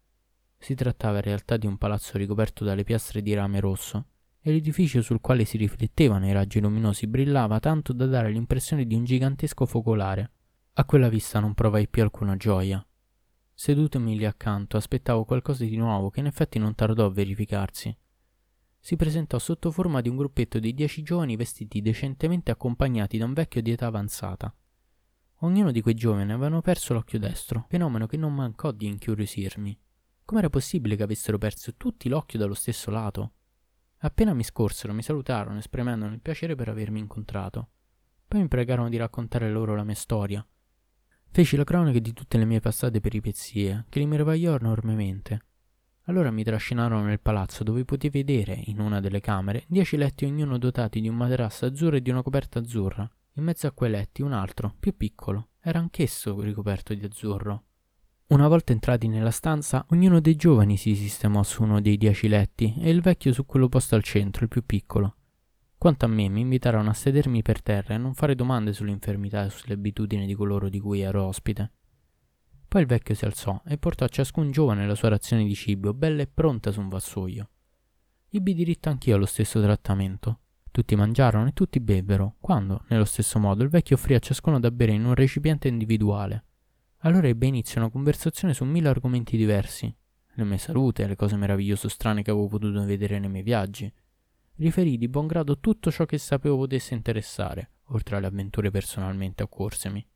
Si 0.58 0.74
trattava 0.74 1.16
in 1.16 1.22
realtà 1.22 1.56
di 1.56 1.66
un 1.66 1.78
palazzo 1.78 2.18
ricoperto 2.18 2.64
dalle 2.64 2.84
piastre 2.84 3.22
di 3.22 3.32
rame 3.32 3.60
rosso, 3.60 4.04
e 4.42 4.50
l'edificio 4.50 5.00
sul 5.00 5.20
quale 5.20 5.44
si 5.44 5.56
riflettevano 5.56 6.26
i 6.26 6.32
raggi 6.32 6.60
luminosi 6.60 7.06
brillava 7.06 7.60
tanto 7.60 7.92
da 7.92 8.06
dare 8.06 8.30
l'impressione 8.30 8.86
di 8.86 8.94
un 8.94 9.04
gigantesco 9.04 9.64
focolare. 9.64 10.32
A 10.74 10.84
quella 10.84 11.08
vista 11.08 11.40
non 11.40 11.54
provai 11.54 11.88
più 11.88 12.02
alcuna 12.02 12.36
gioia. 12.36 12.84
Sedutomi 13.60 14.16
lì 14.16 14.24
accanto, 14.24 14.78
aspettavo 14.78 15.26
qualcosa 15.26 15.66
di 15.66 15.76
nuovo 15.76 16.08
che 16.08 16.20
in 16.20 16.24
effetti 16.24 16.58
non 16.58 16.74
tardò 16.74 17.04
a 17.04 17.10
verificarsi. 17.10 17.94
Si 18.78 18.96
presentò 18.96 19.38
sotto 19.38 19.70
forma 19.70 20.00
di 20.00 20.08
un 20.08 20.16
gruppetto 20.16 20.58
di 20.58 20.72
dieci 20.72 21.02
giovani 21.02 21.36
vestiti 21.36 21.82
decentemente 21.82 22.50
accompagnati 22.50 23.18
da 23.18 23.26
un 23.26 23.34
vecchio 23.34 23.60
di 23.60 23.72
età 23.72 23.84
avanzata. 23.84 24.50
Ognuno 25.40 25.72
di 25.72 25.82
quei 25.82 25.92
giovani 25.92 26.32
avevano 26.32 26.62
perso 26.62 26.94
l'occhio 26.94 27.18
destro, 27.18 27.66
fenomeno 27.68 28.06
che 28.06 28.16
non 28.16 28.34
mancò 28.34 28.72
di 28.72 28.86
incuriosirmi. 28.86 29.78
Com'era 30.24 30.48
possibile 30.48 30.96
che 30.96 31.02
avessero 31.02 31.36
perso 31.36 31.74
tutti 31.76 32.08
l'occhio 32.08 32.38
dallo 32.38 32.54
stesso 32.54 32.90
lato? 32.90 33.32
Appena 33.98 34.32
mi 34.32 34.42
scorsero, 34.42 34.94
mi 34.94 35.02
salutarono, 35.02 35.58
esprimendono 35.58 36.14
il 36.14 36.22
piacere 36.22 36.54
per 36.54 36.70
avermi 36.70 36.98
incontrato. 36.98 37.68
Poi 38.26 38.40
mi 38.40 38.48
pregarono 38.48 38.88
di 38.88 38.96
raccontare 38.96 39.50
loro 39.50 39.76
la 39.76 39.84
mia 39.84 39.94
storia. 39.94 40.42
Feci 41.32 41.56
la 41.56 41.62
cronaca 41.62 42.00
di 42.00 42.12
tutte 42.12 42.38
le 42.38 42.44
mie 42.44 42.58
passate 42.58 43.00
peripezie, 43.00 43.86
che 43.88 44.00
li 44.00 44.06
meravigliò 44.06 44.56
enormemente. 44.56 45.44
Allora 46.06 46.32
mi 46.32 46.42
trascinarono 46.42 47.04
nel 47.04 47.20
palazzo 47.20 47.62
dove 47.62 47.84
potevi 47.84 48.24
vedere, 48.24 48.60
in 48.64 48.80
una 48.80 48.98
delle 48.98 49.20
camere, 49.20 49.62
dieci 49.68 49.96
letti 49.96 50.24
ognuno 50.24 50.58
dotati 50.58 51.00
di 51.00 51.08
un 51.08 51.14
materasso 51.14 51.66
azzurro 51.66 51.96
e 51.96 52.02
di 52.02 52.10
una 52.10 52.22
coperta 52.22 52.58
azzurra. 52.58 53.08
In 53.34 53.44
mezzo 53.44 53.68
a 53.68 53.70
quei 53.70 53.92
letti 53.92 54.22
un 54.22 54.32
altro, 54.32 54.74
più 54.80 54.96
piccolo, 54.96 55.50
era 55.60 55.78
anch'esso 55.78 56.40
ricoperto 56.40 56.94
di 56.94 57.04
azzurro. 57.04 57.62
Una 58.26 58.48
volta 58.48 58.72
entrati 58.72 59.06
nella 59.06 59.30
stanza, 59.30 59.86
ognuno 59.90 60.20
dei 60.20 60.34
giovani 60.34 60.76
si 60.76 60.96
sistemò 60.96 61.44
su 61.44 61.62
uno 61.62 61.80
dei 61.80 61.96
dieci 61.96 62.26
letti 62.26 62.74
e 62.76 62.90
il 62.90 63.02
vecchio 63.02 63.32
su 63.32 63.46
quello 63.46 63.68
posto 63.68 63.94
al 63.94 64.02
centro, 64.02 64.42
il 64.42 64.50
più 64.50 64.66
piccolo. 64.66 65.14
Quanto 65.80 66.04
a 66.04 66.08
me, 66.08 66.28
mi 66.28 66.42
invitarono 66.42 66.90
a 66.90 66.92
sedermi 66.92 67.40
per 67.40 67.62
terra 67.62 67.94
e 67.94 67.96
non 67.96 68.12
fare 68.12 68.34
domande 68.34 68.74
sull'infermità 68.74 69.46
e 69.46 69.48
sulle 69.48 69.72
abitudini 69.72 70.26
di 70.26 70.34
coloro 70.34 70.68
di 70.68 70.78
cui 70.78 71.00
ero 71.00 71.24
ospite. 71.24 71.72
Poi 72.68 72.82
il 72.82 72.86
vecchio 72.86 73.14
si 73.14 73.24
alzò 73.24 73.62
e 73.64 73.78
portò 73.78 74.04
a 74.04 74.08
ciascun 74.08 74.50
giovane 74.50 74.86
la 74.86 74.94
sua 74.94 75.08
razione 75.08 75.42
di 75.42 75.54
cibo, 75.54 75.94
bella 75.94 76.20
e 76.20 76.26
pronta 76.26 76.70
su 76.70 76.80
un 76.80 76.90
vassoio. 76.90 77.48
Ebbi 78.28 78.52
diritto 78.52 78.90
anch'io 78.90 79.16
allo 79.16 79.24
stesso 79.24 79.58
trattamento. 79.62 80.40
Tutti 80.70 80.94
mangiarono 80.96 81.48
e 81.48 81.52
tutti 81.54 81.80
bevvero, 81.80 82.34
quando, 82.40 82.84
nello 82.88 83.06
stesso 83.06 83.38
modo, 83.38 83.62
il 83.62 83.70
vecchio 83.70 83.96
offrì 83.96 84.12
a 84.12 84.18
ciascuno 84.18 84.60
da 84.60 84.70
bere 84.70 84.92
in 84.92 85.06
un 85.06 85.14
recipiente 85.14 85.68
individuale. 85.68 86.44
Allora 86.98 87.26
ebbe 87.26 87.46
inizio 87.46 87.80
una 87.80 87.88
conversazione 87.88 88.52
su 88.52 88.66
mille 88.66 88.90
argomenti 88.90 89.34
diversi. 89.34 89.90
La 90.34 90.44
mia 90.44 90.58
salute, 90.58 91.06
le 91.06 91.16
cose 91.16 91.36
meravigliose 91.36 91.86
o 91.86 91.88
strane 91.88 92.20
che 92.22 92.30
avevo 92.30 92.48
potuto 92.48 92.84
vedere 92.84 93.18
nei 93.18 93.30
miei 93.30 93.42
viaggi. 93.42 93.90
Riferì 94.60 94.98
di 94.98 95.08
buon 95.08 95.26
grado 95.26 95.58
tutto 95.58 95.90
ciò 95.90 96.04
che 96.04 96.18
sapevo 96.18 96.58
potesse 96.58 96.92
interessare, 96.92 97.70
oltre 97.92 98.16
alle 98.16 98.26
avventure 98.26 98.70
personalmente 98.70 99.42
occorsemi. 99.42 100.06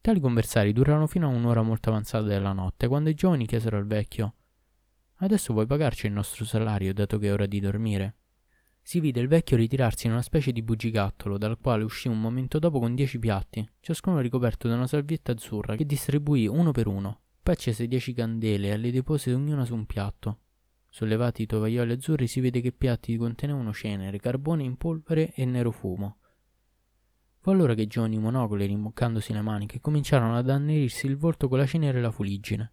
Tali 0.00 0.18
conversari 0.18 0.72
durarono 0.72 1.06
fino 1.06 1.28
a 1.28 1.34
un'ora 1.34 1.60
molto 1.60 1.90
avanzata 1.90 2.24
della 2.24 2.54
notte, 2.54 2.88
quando 2.88 3.10
i 3.10 3.14
giovani 3.14 3.44
chiesero 3.44 3.76
al 3.76 3.86
vecchio 3.86 4.34
Adesso 5.16 5.52
vuoi 5.52 5.66
pagarci 5.66 6.06
il 6.06 6.14
nostro 6.14 6.46
salario, 6.46 6.94
dato 6.94 7.18
che 7.18 7.28
è 7.28 7.32
ora 7.34 7.44
di 7.44 7.60
dormire? 7.60 8.16
Si 8.80 8.98
vide 8.98 9.20
il 9.20 9.28
vecchio 9.28 9.58
ritirarsi 9.58 10.06
in 10.06 10.12
una 10.12 10.22
specie 10.22 10.50
di 10.50 10.62
bugigattolo, 10.62 11.36
dal 11.36 11.58
quale 11.58 11.84
uscì 11.84 12.08
un 12.08 12.18
momento 12.18 12.58
dopo 12.58 12.78
con 12.78 12.94
dieci 12.94 13.18
piatti, 13.18 13.68
ciascuno 13.80 14.20
ricoperto 14.20 14.68
da 14.68 14.74
una 14.74 14.86
salvietta 14.86 15.32
azzurra, 15.32 15.76
che 15.76 15.84
distribuì 15.84 16.46
uno 16.46 16.70
per 16.70 16.86
uno. 16.86 17.20
Poi 17.42 17.52
accese 17.52 17.88
dieci 17.88 18.14
candele 18.14 18.70
e 18.70 18.78
le 18.78 18.90
depose 18.90 19.34
ognuna 19.34 19.66
su 19.66 19.74
un 19.74 19.84
piatto. 19.84 20.38
Sollevati 20.88 21.42
i 21.42 21.46
tovaglioli 21.46 21.92
azzurri 21.92 22.26
si 22.26 22.40
vede 22.40 22.60
che 22.60 22.68
i 22.68 22.72
piatti 22.72 23.16
contenevano 23.16 23.72
cenere, 23.72 24.18
carbone 24.18 24.62
in 24.62 24.76
polvere 24.76 25.32
e 25.34 25.44
nero 25.44 25.70
fumo. 25.70 26.18
Fu 27.40 27.50
allora 27.50 27.74
che 27.74 27.86
giovani 27.86 28.18
monocoli, 28.18 28.66
rimboccandosi 28.66 29.32
le 29.32 29.42
maniche, 29.42 29.80
cominciarono 29.80 30.36
ad 30.36 30.50
annerirsi 30.50 31.06
il 31.06 31.16
volto 31.16 31.48
con 31.48 31.58
la 31.58 31.66
cenere 31.66 31.98
e 31.98 32.00
la 32.00 32.10
fuliggine. 32.10 32.72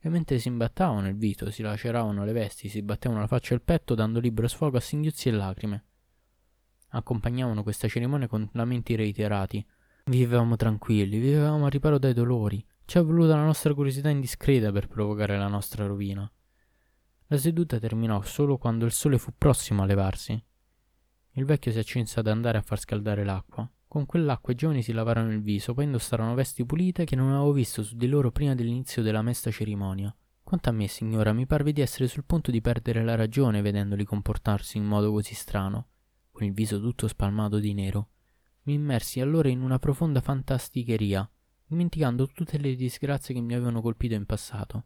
E 0.00 0.08
mentre 0.08 0.40
si 0.40 0.48
imbattavano 0.48 1.06
il 1.06 1.14
viso, 1.14 1.50
si 1.50 1.62
laceravano 1.62 2.24
le 2.24 2.32
vesti, 2.32 2.68
si 2.68 2.82
battevano 2.82 3.20
la 3.20 3.28
faccia 3.28 3.52
e 3.52 3.56
il 3.56 3.62
petto, 3.62 3.94
dando 3.94 4.18
libero 4.18 4.48
sfogo 4.48 4.76
a 4.76 4.80
singhiozzi 4.80 5.28
e 5.28 5.32
lacrime. 5.32 5.84
Accompagnavano 6.88 7.62
questa 7.62 7.86
cerimonia 7.86 8.26
con 8.26 8.48
lamenti 8.54 8.96
reiterati. 8.96 9.64
Vivevamo 10.06 10.56
tranquilli, 10.56 11.18
vivevamo 11.18 11.66
a 11.66 11.68
riparo 11.68 11.98
dai 11.98 12.12
dolori. 12.12 12.62
Ci 12.84 12.98
è 12.98 13.02
voluta 13.02 13.36
la 13.36 13.44
nostra 13.44 13.72
curiosità 13.72 14.08
indiscreta 14.08 14.72
per 14.72 14.88
provocare 14.88 15.38
la 15.38 15.46
nostra 15.46 15.86
rovina. 15.86 16.30
La 17.32 17.38
seduta 17.38 17.78
terminò 17.78 18.20
solo 18.20 18.58
quando 18.58 18.84
il 18.84 18.92
sole 18.92 19.16
fu 19.16 19.32
prossimo 19.38 19.82
a 19.82 19.86
levarsi. 19.86 20.38
Il 21.30 21.46
vecchio 21.46 21.72
si 21.72 21.78
accinse 21.78 22.20
ad 22.20 22.26
andare 22.26 22.58
a 22.58 22.60
far 22.60 22.78
scaldare 22.78 23.24
l'acqua. 23.24 23.66
Con 23.88 24.04
quell'acqua 24.04 24.52
i 24.52 24.56
giovani 24.56 24.82
si 24.82 24.92
lavarono 24.92 25.32
il 25.32 25.40
viso, 25.40 25.72
poi 25.72 25.84
indossarono 25.84 26.34
vesti 26.34 26.66
pulite 26.66 27.06
che 27.06 27.16
non 27.16 27.30
avevo 27.30 27.52
visto 27.52 27.82
su 27.82 27.96
di 27.96 28.06
loro 28.06 28.30
prima 28.32 28.54
dell'inizio 28.54 29.00
della 29.00 29.22
mesta 29.22 29.50
cerimonia. 29.50 30.14
Quanto 30.42 30.68
a 30.68 30.72
me, 30.72 30.86
signora, 30.88 31.32
mi 31.32 31.46
parve 31.46 31.72
di 31.72 31.80
essere 31.80 32.06
sul 32.06 32.26
punto 32.26 32.50
di 32.50 32.60
perdere 32.60 33.02
la 33.02 33.14
ragione 33.14 33.62
vedendoli 33.62 34.04
comportarsi 34.04 34.76
in 34.76 34.84
modo 34.84 35.10
così 35.10 35.32
strano, 35.32 35.86
con 36.32 36.46
il 36.46 36.52
viso 36.52 36.82
tutto 36.82 37.08
spalmato 37.08 37.60
di 37.60 37.72
nero. 37.72 38.10
Mi 38.64 38.74
immersi 38.74 39.20
allora 39.20 39.48
in 39.48 39.62
una 39.62 39.78
profonda 39.78 40.20
fantasticheria, 40.20 41.26
dimenticando 41.64 42.26
tutte 42.26 42.58
le 42.58 42.74
disgrazie 42.74 43.34
che 43.34 43.40
mi 43.40 43.54
avevano 43.54 43.80
colpito 43.80 44.12
in 44.12 44.26
passato. 44.26 44.84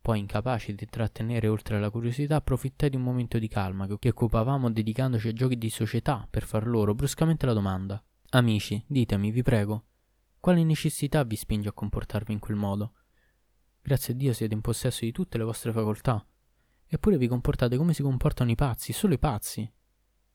Poi, 0.00 0.18
incapace 0.18 0.74
di 0.74 0.86
trattenere 0.86 1.48
oltre 1.48 1.78
la 1.78 1.90
curiosità, 1.90 2.36
approfittai 2.36 2.90
di 2.90 2.96
un 2.96 3.02
momento 3.02 3.38
di 3.38 3.48
calma 3.48 3.86
che 3.98 4.08
occupavamo 4.08 4.70
dedicandoci 4.70 5.28
a 5.28 5.32
giochi 5.32 5.58
di 5.58 5.68
società 5.68 6.26
per 6.28 6.44
far 6.44 6.66
loro 6.66 6.94
bruscamente 6.94 7.44
la 7.44 7.52
domanda. 7.52 8.02
Amici, 8.30 8.82
ditemi, 8.86 9.30
vi 9.30 9.42
prego, 9.42 9.84
quale 10.40 10.62
necessità 10.64 11.24
vi 11.24 11.36
spinge 11.36 11.68
a 11.68 11.72
comportarvi 11.72 12.32
in 12.32 12.38
quel 12.38 12.56
modo? 12.56 12.92
Grazie 13.82 14.14
a 14.14 14.16
Dio 14.16 14.32
siete 14.32 14.54
in 14.54 14.60
possesso 14.60 15.04
di 15.04 15.12
tutte 15.12 15.38
le 15.38 15.44
vostre 15.44 15.72
facoltà, 15.72 16.24
eppure 16.86 17.16
vi 17.16 17.26
comportate 17.26 17.76
come 17.76 17.94
si 17.94 18.02
comportano 18.02 18.50
i 18.50 18.54
pazzi, 18.54 18.92
solo 18.92 19.14
i 19.14 19.18
pazzi. 19.18 19.70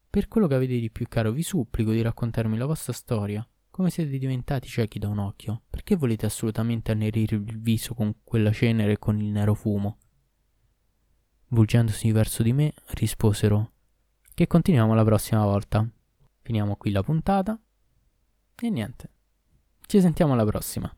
Per 0.10 0.28
quello 0.28 0.47
che 0.47 0.56
avete 0.56 0.80
di 0.80 0.91
più 0.91 1.08
caro 1.08 1.32
vi 1.32 1.41
supplico 1.41 1.91
di 1.91 2.02
raccontarmi 2.02 2.58
la 2.58 2.65
vostra 2.65 2.93
storia, 2.93 3.47
come 3.73 3.89
siete 3.89 4.19
diventati 4.19 4.67
ciechi 4.67 4.99
da 4.99 5.07
un 5.07 5.17
occhio, 5.17 5.63
perché 5.67 5.95
volete 5.95 6.27
assolutamente 6.27 6.91
annerire 6.91 7.38
il 7.38 7.59
viso 7.59 7.95
con 7.95 8.17
quella 8.23 8.51
cenere 8.51 8.91
e 8.91 8.99
con 8.99 9.19
il 9.19 9.31
nero 9.31 9.55
fumo? 9.55 9.97
Volgendosi 11.47 12.12
verso 12.12 12.43
di 12.43 12.53
me, 12.53 12.71
risposero 12.89 13.71
che 14.36 14.45
continuiamo 14.45 14.93
la 14.93 15.03
prossima 15.03 15.43
volta. 15.43 15.89
Finiamo 16.43 16.75
qui 16.75 16.91
la 16.91 17.01
puntata 17.01 17.59
e 18.62 18.69
niente. 18.69 19.09
Ci 19.88 19.99
sentiamo 20.01 20.33
alla 20.33 20.45
prossima. 20.45 20.95